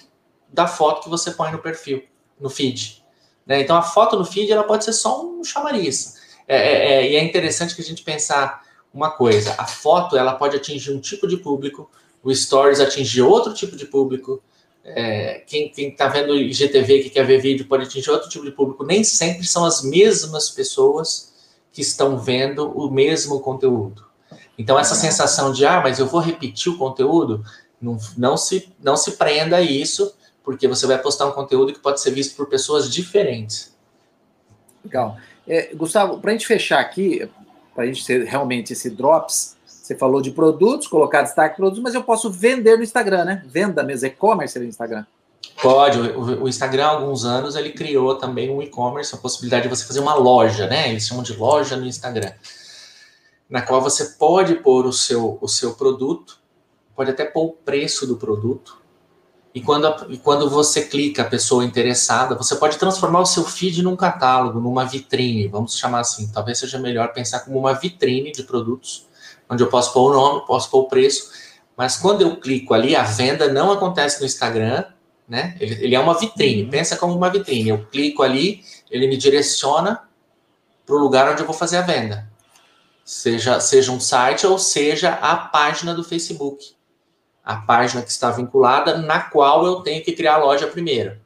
da 0.52 0.66
foto 0.66 1.02
que 1.02 1.08
você 1.08 1.30
põe 1.30 1.50
no 1.50 1.58
perfil, 1.58 2.02
no 2.38 2.50
feed. 2.50 3.02
Né? 3.46 3.62
Então, 3.62 3.76
a 3.76 3.82
foto 3.82 4.18
no 4.18 4.24
feed 4.24 4.52
ela 4.52 4.64
pode 4.64 4.84
ser 4.84 4.92
só 4.92 5.24
um 5.24 5.42
chamariz. 5.42 6.16
É, 6.46 6.56
é, 6.56 6.92
é, 6.92 7.10
e 7.10 7.16
é 7.16 7.24
interessante 7.24 7.74
que 7.74 7.80
a 7.80 7.84
gente 7.84 8.02
pensar 8.02 8.65
uma 8.96 9.10
coisa, 9.10 9.54
a 9.58 9.66
foto 9.66 10.16
ela 10.16 10.32
pode 10.32 10.56
atingir 10.56 10.90
um 10.90 10.98
tipo 10.98 11.28
de 11.28 11.36
público, 11.36 11.90
o 12.22 12.34
Stories 12.34 12.80
atingir 12.80 13.20
outro 13.20 13.52
tipo 13.52 13.76
de 13.76 13.84
público, 13.84 14.42
é, 14.82 15.42
quem 15.46 15.70
está 15.76 16.08
vendo 16.08 16.34
IGTV 16.34 17.02
que 17.02 17.10
quer 17.10 17.26
ver 17.26 17.38
vídeo 17.38 17.66
pode 17.66 17.84
atingir 17.84 18.10
outro 18.10 18.30
tipo 18.30 18.44
de 18.44 18.52
público, 18.52 18.84
nem 18.84 19.04
sempre 19.04 19.46
são 19.46 19.66
as 19.66 19.82
mesmas 19.82 20.48
pessoas 20.48 21.34
que 21.72 21.82
estão 21.82 22.18
vendo 22.18 22.70
o 22.70 22.90
mesmo 22.90 23.38
conteúdo. 23.40 24.06
Então 24.56 24.78
essa 24.78 24.94
sensação 24.94 25.52
de, 25.52 25.66
ah, 25.66 25.82
mas 25.82 25.98
eu 25.98 26.06
vou 26.06 26.20
repetir 26.20 26.72
o 26.72 26.78
conteúdo, 26.78 27.44
não, 27.78 27.98
não, 28.16 28.36
se, 28.36 28.72
não 28.82 28.96
se 28.96 29.12
prenda 29.12 29.56
a 29.56 29.60
isso, 29.60 30.14
porque 30.42 30.66
você 30.66 30.86
vai 30.86 30.96
postar 30.96 31.26
um 31.26 31.32
conteúdo 31.32 31.70
que 31.70 31.80
pode 31.80 32.00
ser 32.00 32.12
visto 32.12 32.34
por 32.34 32.46
pessoas 32.46 32.90
diferentes. 32.90 33.76
Legal. 34.82 35.18
É, 35.46 35.74
Gustavo, 35.74 36.18
para 36.18 36.30
a 36.30 36.32
gente 36.32 36.46
fechar 36.46 36.80
aqui, 36.80 37.28
para 37.76 37.84
a 37.84 37.86
gente 37.86 38.04
ter 38.04 38.24
realmente 38.24 38.72
esse 38.72 38.88
drops. 38.88 39.54
Você 39.66 39.94
falou 39.94 40.20
de 40.20 40.32
produtos, 40.32 40.88
colocar 40.88 41.22
destaque 41.22 41.56
produtos, 41.56 41.82
mas 41.82 41.94
eu 41.94 42.02
posso 42.02 42.28
vender 42.28 42.76
no 42.76 42.82
Instagram, 42.82 43.24
né? 43.24 43.44
Venda 43.46 43.84
mesmo, 43.84 44.08
e-commerce 44.08 44.58
no 44.58 44.64
Instagram. 44.64 45.04
Pode. 45.62 45.98
O, 45.98 46.48
Instagram, 46.48 46.84
há 46.84 46.88
alguns 46.88 47.24
anos, 47.24 47.54
ele 47.54 47.70
criou 47.70 48.16
também 48.16 48.50
um 48.50 48.60
e-commerce, 48.60 49.14
a 49.14 49.18
possibilidade 49.18 49.64
de 49.64 49.68
você 49.68 49.84
fazer 49.84 50.00
uma 50.00 50.14
loja, 50.14 50.66
né? 50.66 50.90
Eles 50.90 51.06
chamam 51.06 51.22
de 51.22 51.36
loja 51.36 51.76
no 51.76 51.86
Instagram, 51.86 52.32
na 53.48 53.62
qual 53.62 53.80
você 53.80 54.16
pode 54.18 54.56
pôr 54.56 54.86
o 54.86 54.92
seu, 54.92 55.38
o 55.40 55.46
seu 55.46 55.74
produto, 55.74 56.38
pode 56.96 57.10
até 57.10 57.24
pôr 57.24 57.44
o 57.44 57.52
preço 57.52 58.06
do 58.06 58.16
produto, 58.16 58.78
e 59.56 59.62
quando, 59.62 60.12
e 60.12 60.18
quando 60.18 60.50
você 60.50 60.82
clica, 60.82 61.22
a 61.22 61.24
pessoa 61.24 61.64
interessada, 61.64 62.34
você 62.34 62.54
pode 62.56 62.76
transformar 62.76 63.20
o 63.20 63.24
seu 63.24 63.42
feed 63.42 63.82
num 63.82 63.96
catálogo, 63.96 64.60
numa 64.60 64.84
vitrine, 64.84 65.48
vamos 65.48 65.78
chamar 65.78 66.00
assim. 66.00 66.30
Talvez 66.30 66.58
seja 66.58 66.78
melhor 66.78 67.14
pensar 67.14 67.40
como 67.40 67.58
uma 67.58 67.72
vitrine 67.72 68.30
de 68.32 68.42
produtos, 68.42 69.06
onde 69.48 69.62
eu 69.62 69.68
posso 69.68 69.94
pôr 69.94 70.10
o 70.10 70.12
nome, 70.12 70.46
posso 70.46 70.70
pôr 70.70 70.80
o 70.80 70.88
preço. 70.88 71.30
Mas 71.74 71.96
quando 71.96 72.20
eu 72.20 72.36
clico 72.36 72.74
ali, 72.74 72.94
a 72.94 73.02
venda 73.02 73.50
não 73.50 73.72
acontece 73.72 74.20
no 74.20 74.26
Instagram, 74.26 74.84
né? 75.26 75.56
Ele, 75.58 75.84
ele 75.86 75.94
é 75.94 76.00
uma 76.00 76.18
vitrine, 76.18 76.64
uhum. 76.64 76.68
pensa 76.68 76.94
como 76.94 77.16
uma 77.16 77.30
vitrine. 77.30 77.70
Eu 77.70 77.86
clico 77.86 78.22
ali, 78.22 78.62
ele 78.90 79.06
me 79.06 79.16
direciona 79.16 80.02
para 80.84 80.96
o 80.96 80.98
lugar 80.98 81.32
onde 81.32 81.40
eu 81.40 81.46
vou 81.46 81.56
fazer 81.56 81.78
a 81.78 81.82
venda. 81.82 82.30
Seja, 83.02 83.58
seja 83.58 83.90
um 83.90 84.00
site 84.00 84.46
ou 84.46 84.58
seja 84.58 85.14
a 85.14 85.34
página 85.34 85.94
do 85.94 86.04
Facebook 86.04 86.75
a 87.46 87.54
página 87.54 88.02
que 88.02 88.10
está 88.10 88.32
vinculada, 88.32 88.98
na 88.98 89.20
qual 89.20 89.64
eu 89.64 89.76
tenho 89.76 90.02
que 90.02 90.10
criar 90.10 90.34
a 90.34 90.38
loja 90.38 90.66
primeiro. 90.66 91.16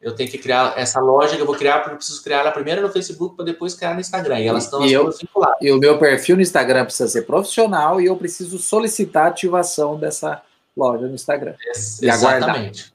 Eu 0.00 0.14
tenho 0.14 0.30
que 0.30 0.38
criar 0.38 0.74
essa 0.76 1.00
loja 1.00 1.34
que 1.34 1.42
eu 1.42 1.46
vou 1.46 1.56
criar, 1.56 1.78
porque 1.78 1.94
eu 1.94 1.96
preciso 1.96 2.22
criar 2.22 2.38
ela 2.38 2.52
primeiro 2.52 2.82
no 2.82 2.88
Facebook 2.88 3.34
para 3.34 3.44
depois 3.44 3.74
criar 3.74 3.94
no 3.94 4.00
Instagram. 4.00 4.38
E 4.38 4.46
elas 4.46 4.64
estão 4.64 4.86
e 4.86 4.92
eu, 4.92 5.10
vinculadas. 5.10 5.58
E 5.60 5.72
o 5.72 5.78
meu 5.78 5.98
perfil 5.98 6.36
no 6.36 6.42
Instagram 6.42 6.84
precisa 6.84 7.08
ser 7.08 7.22
profissional 7.22 8.00
e 8.00 8.06
eu 8.06 8.16
preciso 8.16 8.58
solicitar 8.58 9.26
a 9.26 9.28
ativação 9.28 9.98
dessa 9.98 10.40
loja 10.76 11.06
no 11.06 11.14
Instagram. 11.14 11.54
e 12.00 12.08
exatamente. 12.08 12.92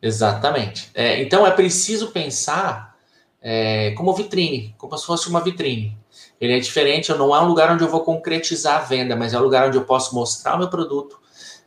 Exatamente. 0.00 0.90
É, 0.94 1.20
então 1.22 1.46
é 1.46 1.50
preciso 1.50 2.12
pensar 2.12 2.94
é, 3.40 3.92
como 3.92 4.14
vitrine, 4.14 4.74
como 4.76 4.96
se 4.98 5.06
fosse 5.06 5.28
uma 5.28 5.40
vitrine. 5.40 5.96
Ele 6.38 6.56
é 6.56 6.60
diferente, 6.60 7.12
não 7.14 7.34
é 7.34 7.40
um 7.40 7.48
lugar 7.48 7.72
onde 7.72 7.82
eu 7.82 7.88
vou 7.88 8.04
concretizar 8.04 8.76
a 8.76 8.84
venda, 8.84 9.16
mas 9.16 9.34
é 9.34 9.38
um 9.38 9.42
lugar 9.42 9.68
onde 9.68 9.76
eu 9.76 9.84
posso 9.84 10.14
mostrar 10.14 10.54
o 10.54 10.58
meu 10.58 10.68
produto, 10.68 11.18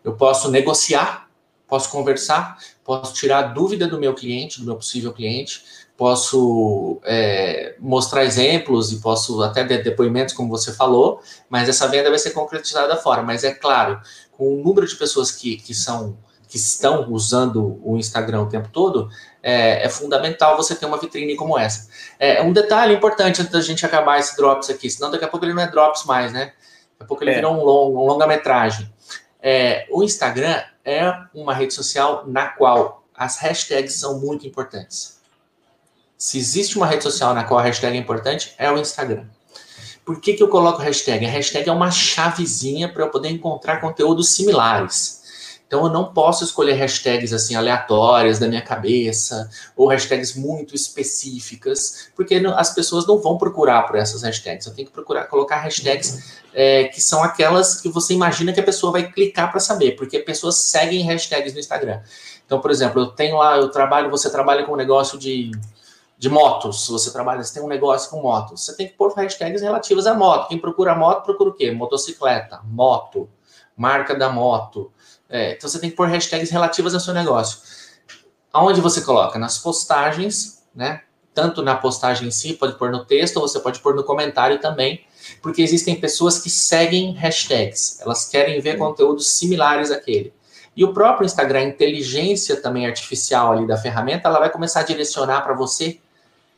eu 0.04 0.14
posso 0.16 0.50
negociar, 0.50 1.30
posso 1.68 1.90
conversar, 1.90 2.58
posso 2.84 3.14
tirar 3.14 3.40
a 3.40 3.48
dúvida 3.48 3.88
do 3.88 4.00
meu 4.00 4.14
cliente, 4.14 4.60
do 4.60 4.66
meu 4.66 4.76
possível 4.76 5.14
cliente, 5.14 5.64
posso 5.96 7.00
é, 7.06 7.76
mostrar 7.80 8.26
exemplos 8.26 8.92
e 8.92 9.00
posso 9.00 9.42
até 9.44 9.64
dar 9.64 9.84
depoimentos, 9.84 10.34
como 10.34 10.50
você 10.50 10.74
falou, 10.74 11.22
mas 11.50 11.70
essa 11.70 11.88
venda 11.88 12.10
vai 12.10 12.20
ser 12.20 12.32
concretizada 12.32 12.98
fora. 12.98 13.22
Mas 13.22 13.44
é 13.44 13.54
claro, 13.54 14.02
com 14.32 14.54
o 14.54 14.64
número 14.64 14.88
de 14.88 14.96
pessoas 14.96 15.32
que, 15.32 15.58
que 15.58 15.74
são 15.74 16.18
que 16.52 16.58
estão 16.58 17.10
usando 17.10 17.80
o 17.82 17.96
Instagram 17.98 18.42
o 18.42 18.50
tempo 18.50 18.68
todo, 18.74 19.10
é, 19.42 19.86
é, 19.86 19.88
fundamental 19.88 20.58
você 20.58 20.76
ter 20.76 20.86
uma 20.86 20.98
vitrine 20.98 21.34
como 21.38 21.58
essa. 21.58 21.88
É 22.20 22.42
um 22.42 22.52
detalhe 22.52 22.94
importante 22.94 23.42
antes 23.42 23.54
da 23.54 23.62
gente 23.62 23.86
acabar 23.86 24.20
esse 24.20 24.36
drops 24.36 24.70
aqui, 24.70 24.90
senão 24.90 25.10
daqui 25.10 25.24
a 25.24 25.30
pouco 25.30 25.46
ele 25.46 25.54
não 25.54 25.62
é 25.62 25.72
drops 25.72 26.04
mais, 26.04 26.34
né? 26.34 26.48
Daqui 26.48 27.04
a 27.04 27.06
pouco 27.06 27.24
ele 27.24 27.32
é. 27.32 27.36
vira 27.36 27.50
um, 27.50 27.64
long, 27.64 27.94
um 27.94 28.06
longa-metragem. 28.06 28.92
É, 29.42 29.88
o 29.90 30.04
Instagram 30.04 30.62
é 30.86 31.12
uma 31.34 31.54
rede 31.54 31.74
social 31.74 32.24
na 32.28 32.48
qual 32.48 33.04
as 33.16 33.38
hashtags 33.38 33.96
são 33.96 34.20
muito 34.20 34.48
importantes. 34.48 35.20
Se 36.18 36.38
existe 36.38 36.78
uma 36.78 36.86
rede 36.86 37.04
social 37.04 37.34
na 37.34 37.44
qual 37.44 37.60
a 37.60 37.64
hashtag 37.64 37.98
é 37.98 38.00
importante, 38.00 38.54
é 38.58 38.72
o 38.72 38.78
Instagram. 38.78 39.26
Por 40.06 40.20
que, 40.20 40.34
que 40.34 40.44
eu 40.44 40.48
coloco 40.48 40.82
hashtag? 40.82 41.26
A 41.26 41.30
hashtag 41.30 41.70
é 41.70 41.72
uma 41.72 41.92
chavezinha 41.92 42.92
para 42.92 43.04
eu 43.04 43.10
poder 43.10 43.30
encontrar 43.30 43.80
conteúdos 43.80 44.30
similares. 44.30 45.21
Então 45.72 45.86
eu 45.86 45.90
não 45.90 46.12
posso 46.12 46.44
escolher 46.44 46.74
hashtags 46.74 47.32
assim 47.32 47.56
aleatórias 47.56 48.38
da 48.38 48.46
minha 48.46 48.62
cabeça 48.62 49.50
ou 49.74 49.88
hashtags 49.88 50.36
muito 50.36 50.76
específicas, 50.76 52.10
porque 52.14 52.44
as 52.58 52.76
pessoas 52.76 53.08
não 53.08 53.20
vão 53.20 53.38
procurar 53.38 53.84
por 53.84 53.96
essas 53.96 54.22
hashtags. 54.22 54.68
Eu 54.68 54.74
tenho 54.74 54.90
que 54.90 54.94
procurar 54.94 55.28
colocar 55.28 55.56
hashtags 55.62 56.42
é, 56.54 56.90
que 56.90 57.00
são 57.00 57.24
aquelas 57.24 57.80
que 57.80 57.88
você 57.88 58.14
imagina 58.14 58.52
que 58.52 58.60
a 58.60 58.64
pessoa 58.64 58.92
vai 58.92 59.10
clicar 59.10 59.50
para 59.50 59.62
saber, 59.62 59.96
porque 59.96 60.20
pessoas 60.20 60.58
seguem 60.58 61.06
hashtags 61.06 61.54
no 61.54 61.60
Instagram. 61.62 62.02
Então, 62.46 62.60
por 62.60 62.70
exemplo, 62.70 63.04
eu 63.04 63.06
tenho 63.06 63.38
lá, 63.38 63.56
eu 63.56 63.70
trabalho, 63.70 64.12
você 64.12 64.30
trabalha 64.30 64.66
com 64.66 64.74
um 64.74 64.78
negócio 64.78 65.18
de 65.18 65.52
de 66.18 66.30
motos, 66.30 66.88
você 66.88 67.12
trabalha, 67.12 67.42
você 67.42 67.56
tem 67.56 67.64
um 67.64 67.68
negócio 67.68 68.08
com 68.12 68.22
motos, 68.22 68.64
você 68.64 68.76
tem 68.76 68.88
que 68.88 68.94
pôr 68.94 69.12
hashtags 69.14 69.60
relativas 69.60 70.06
à 70.06 70.14
moto. 70.14 70.50
Quem 70.50 70.60
procura 70.60 70.94
moto, 70.94 71.24
procura 71.24 71.50
o 71.50 71.54
quê? 71.54 71.72
Motocicleta, 71.72 72.60
moto, 72.64 73.28
marca 73.82 74.14
da 74.14 74.30
moto, 74.30 74.92
é, 75.28 75.54
então 75.54 75.68
você 75.68 75.80
tem 75.80 75.90
que 75.90 75.96
pôr 75.96 76.08
hashtags 76.08 76.52
relativas 76.52 76.94
ao 76.94 77.00
seu 77.00 77.14
negócio. 77.14 77.60
Aonde 78.54 78.80
você 78.80 79.02
coloca? 79.02 79.40
Nas 79.40 79.58
postagens, 79.58 80.64
né? 80.76 81.02
Tanto 81.34 81.64
na 81.64 81.76
postagem 81.76 82.28
em 82.28 82.32
si, 82.32 82.54
pode 82.54 82.78
pôr 82.78 82.92
no 82.92 83.06
texto, 83.06 83.38
ou 83.38 83.48
você 83.48 83.60
pode 83.60 83.80
pôr 83.80 83.96
no 83.96 84.04
comentário 84.04 84.60
também, 84.60 85.06
porque 85.42 85.62
existem 85.62 85.96
pessoas 85.96 86.40
que 86.40 86.50
seguem 86.50 87.14
hashtags, 87.14 88.02
elas 88.02 88.28
querem 88.28 88.60
ver 88.60 88.78
conteúdos 88.78 89.30
similares 89.30 89.90
àquele. 89.90 90.34
E 90.76 90.84
o 90.84 90.94
próprio 90.94 91.26
Instagram, 91.26 91.60
a 91.60 91.64
inteligência 91.64 92.62
também 92.62 92.86
artificial 92.86 93.54
ali 93.54 93.66
da 93.66 93.78
ferramenta, 93.78 94.28
ela 94.28 94.40
vai 94.40 94.50
começar 94.50 94.82
a 94.82 94.84
direcionar 94.84 95.42
para 95.42 95.54
você 95.54 96.00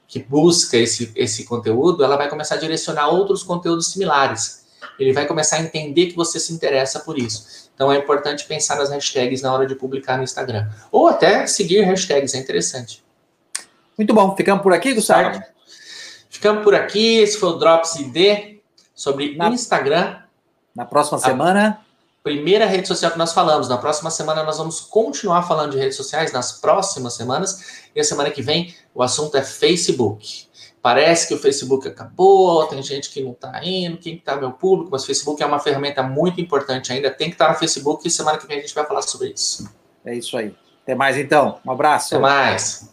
que 0.07 0.19
busca 0.19 0.77
esse, 0.77 1.11
esse 1.15 1.45
conteúdo, 1.45 2.03
ela 2.03 2.17
vai 2.17 2.29
começar 2.29 2.55
a 2.55 2.59
direcionar 2.59 3.09
outros 3.09 3.43
conteúdos 3.43 3.87
similares. 3.87 4.62
Ele 4.99 5.13
vai 5.13 5.25
começar 5.25 5.57
a 5.57 5.61
entender 5.61 6.07
que 6.07 6.15
você 6.15 6.39
se 6.39 6.53
interessa 6.53 6.99
por 6.99 7.17
isso. 7.17 7.69
Então 7.75 7.91
é 7.91 7.97
importante 7.97 8.45
pensar 8.45 8.77
nas 8.77 8.89
hashtags 8.89 9.41
na 9.41 9.53
hora 9.53 9.65
de 9.65 9.75
publicar 9.75 10.17
no 10.17 10.23
Instagram. 10.23 10.69
Ou 10.91 11.07
até 11.07 11.47
seguir 11.47 11.81
hashtags, 11.81 12.33
é 12.33 12.37
interessante. 12.37 13.03
Muito 13.97 14.13
bom, 14.13 14.35
ficamos 14.35 14.63
por 14.63 14.73
aqui, 14.73 14.93
Gustavo? 14.93 15.33
Certo. 15.35 15.53
Ficamos 16.29 16.63
por 16.63 16.73
aqui, 16.73 17.19
esse 17.19 17.37
foi 17.37 17.49
o 17.49 17.53
Drops 17.53 17.95
ID 17.95 18.59
sobre 18.95 19.35
na, 19.35 19.49
Instagram. 19.49 20.17
Na 20.75 20.85
próxima 20.85 21.19
semana. 21.19 21.79
Primeira 22.23 22.65
rede 22.65 22.87
social 22.87 23.11
que 23.11 23.17
nós 23.17 23.33
falamos. 23.33 23.67
Na 23.67 23.77
próxima 23.77 24.09
semana 24.09 24.43
nós 24.43 24.57
vamos 24.57 24.79
continuar 24.79 25.43
falando 25.43 25.71
de 25.71 25.77
redes 25.77 25.97
sociais, 25.97 26.31
nas 26.31 26.53
próximas 26.53 27.13
semanas. 27.15 27.83
E 27.93 27.99
a 27.99 28.03
semana 28.03 28.31
que 28.31 28.41
vem 28.41 28.73
o 28.95 29.03
assunto 29.03 29.35
é 29.35 29.43
Facebook. 29.43 30.47
Parece 30.83 31.29
que 31.29 31.33
o 31.33 31.37
Facebook 31.37 31.87
acabou, 31.87 32.67
tem 32.67 32.83
gente 32.83 33.09
que 33.09 33.23
não 33.23 33.31
está 33.31 33.63
indo, 33.63 33.97
quem 33.97 34.15
está 34.15 34.35
meu 34.35 34.51
público, 34.51 34.91
mas 34.91 35.03
o 35.03 35.05
Facebook 35.07 35.41
é 35.41 35.45
uma 35.45 35.57
ferramenta 35.57 36.03
muito 36.03 36.41
importante 36.41 36.91
ainda, 36.91 37.09
tem 37.09 37.29
que 37.29 37.35
estar 37.35 37.47
no 37.47 37.55
Facebook 37.55 38.05
e 38.05 38.11
semana 38.11 38.37
que 38.37 38.45
vem 38.45 38.57
a 38.57 38.59
gente 38.59 38.75
vai 38.75 38.85
falar 38.85 39.01
sobre 39.01 39.29
isso. 39.29 39.73
É 40.03 40.13
isso 40.13 40.35
aí. 40.35 40.53
Até 40.83 40.93
mais 40.93 41.17
então. 41.17 41.61
Um 41.65 41.71
abraço. 41.71 42.13
Até 42.13 42.21
mais. 42.21 42.92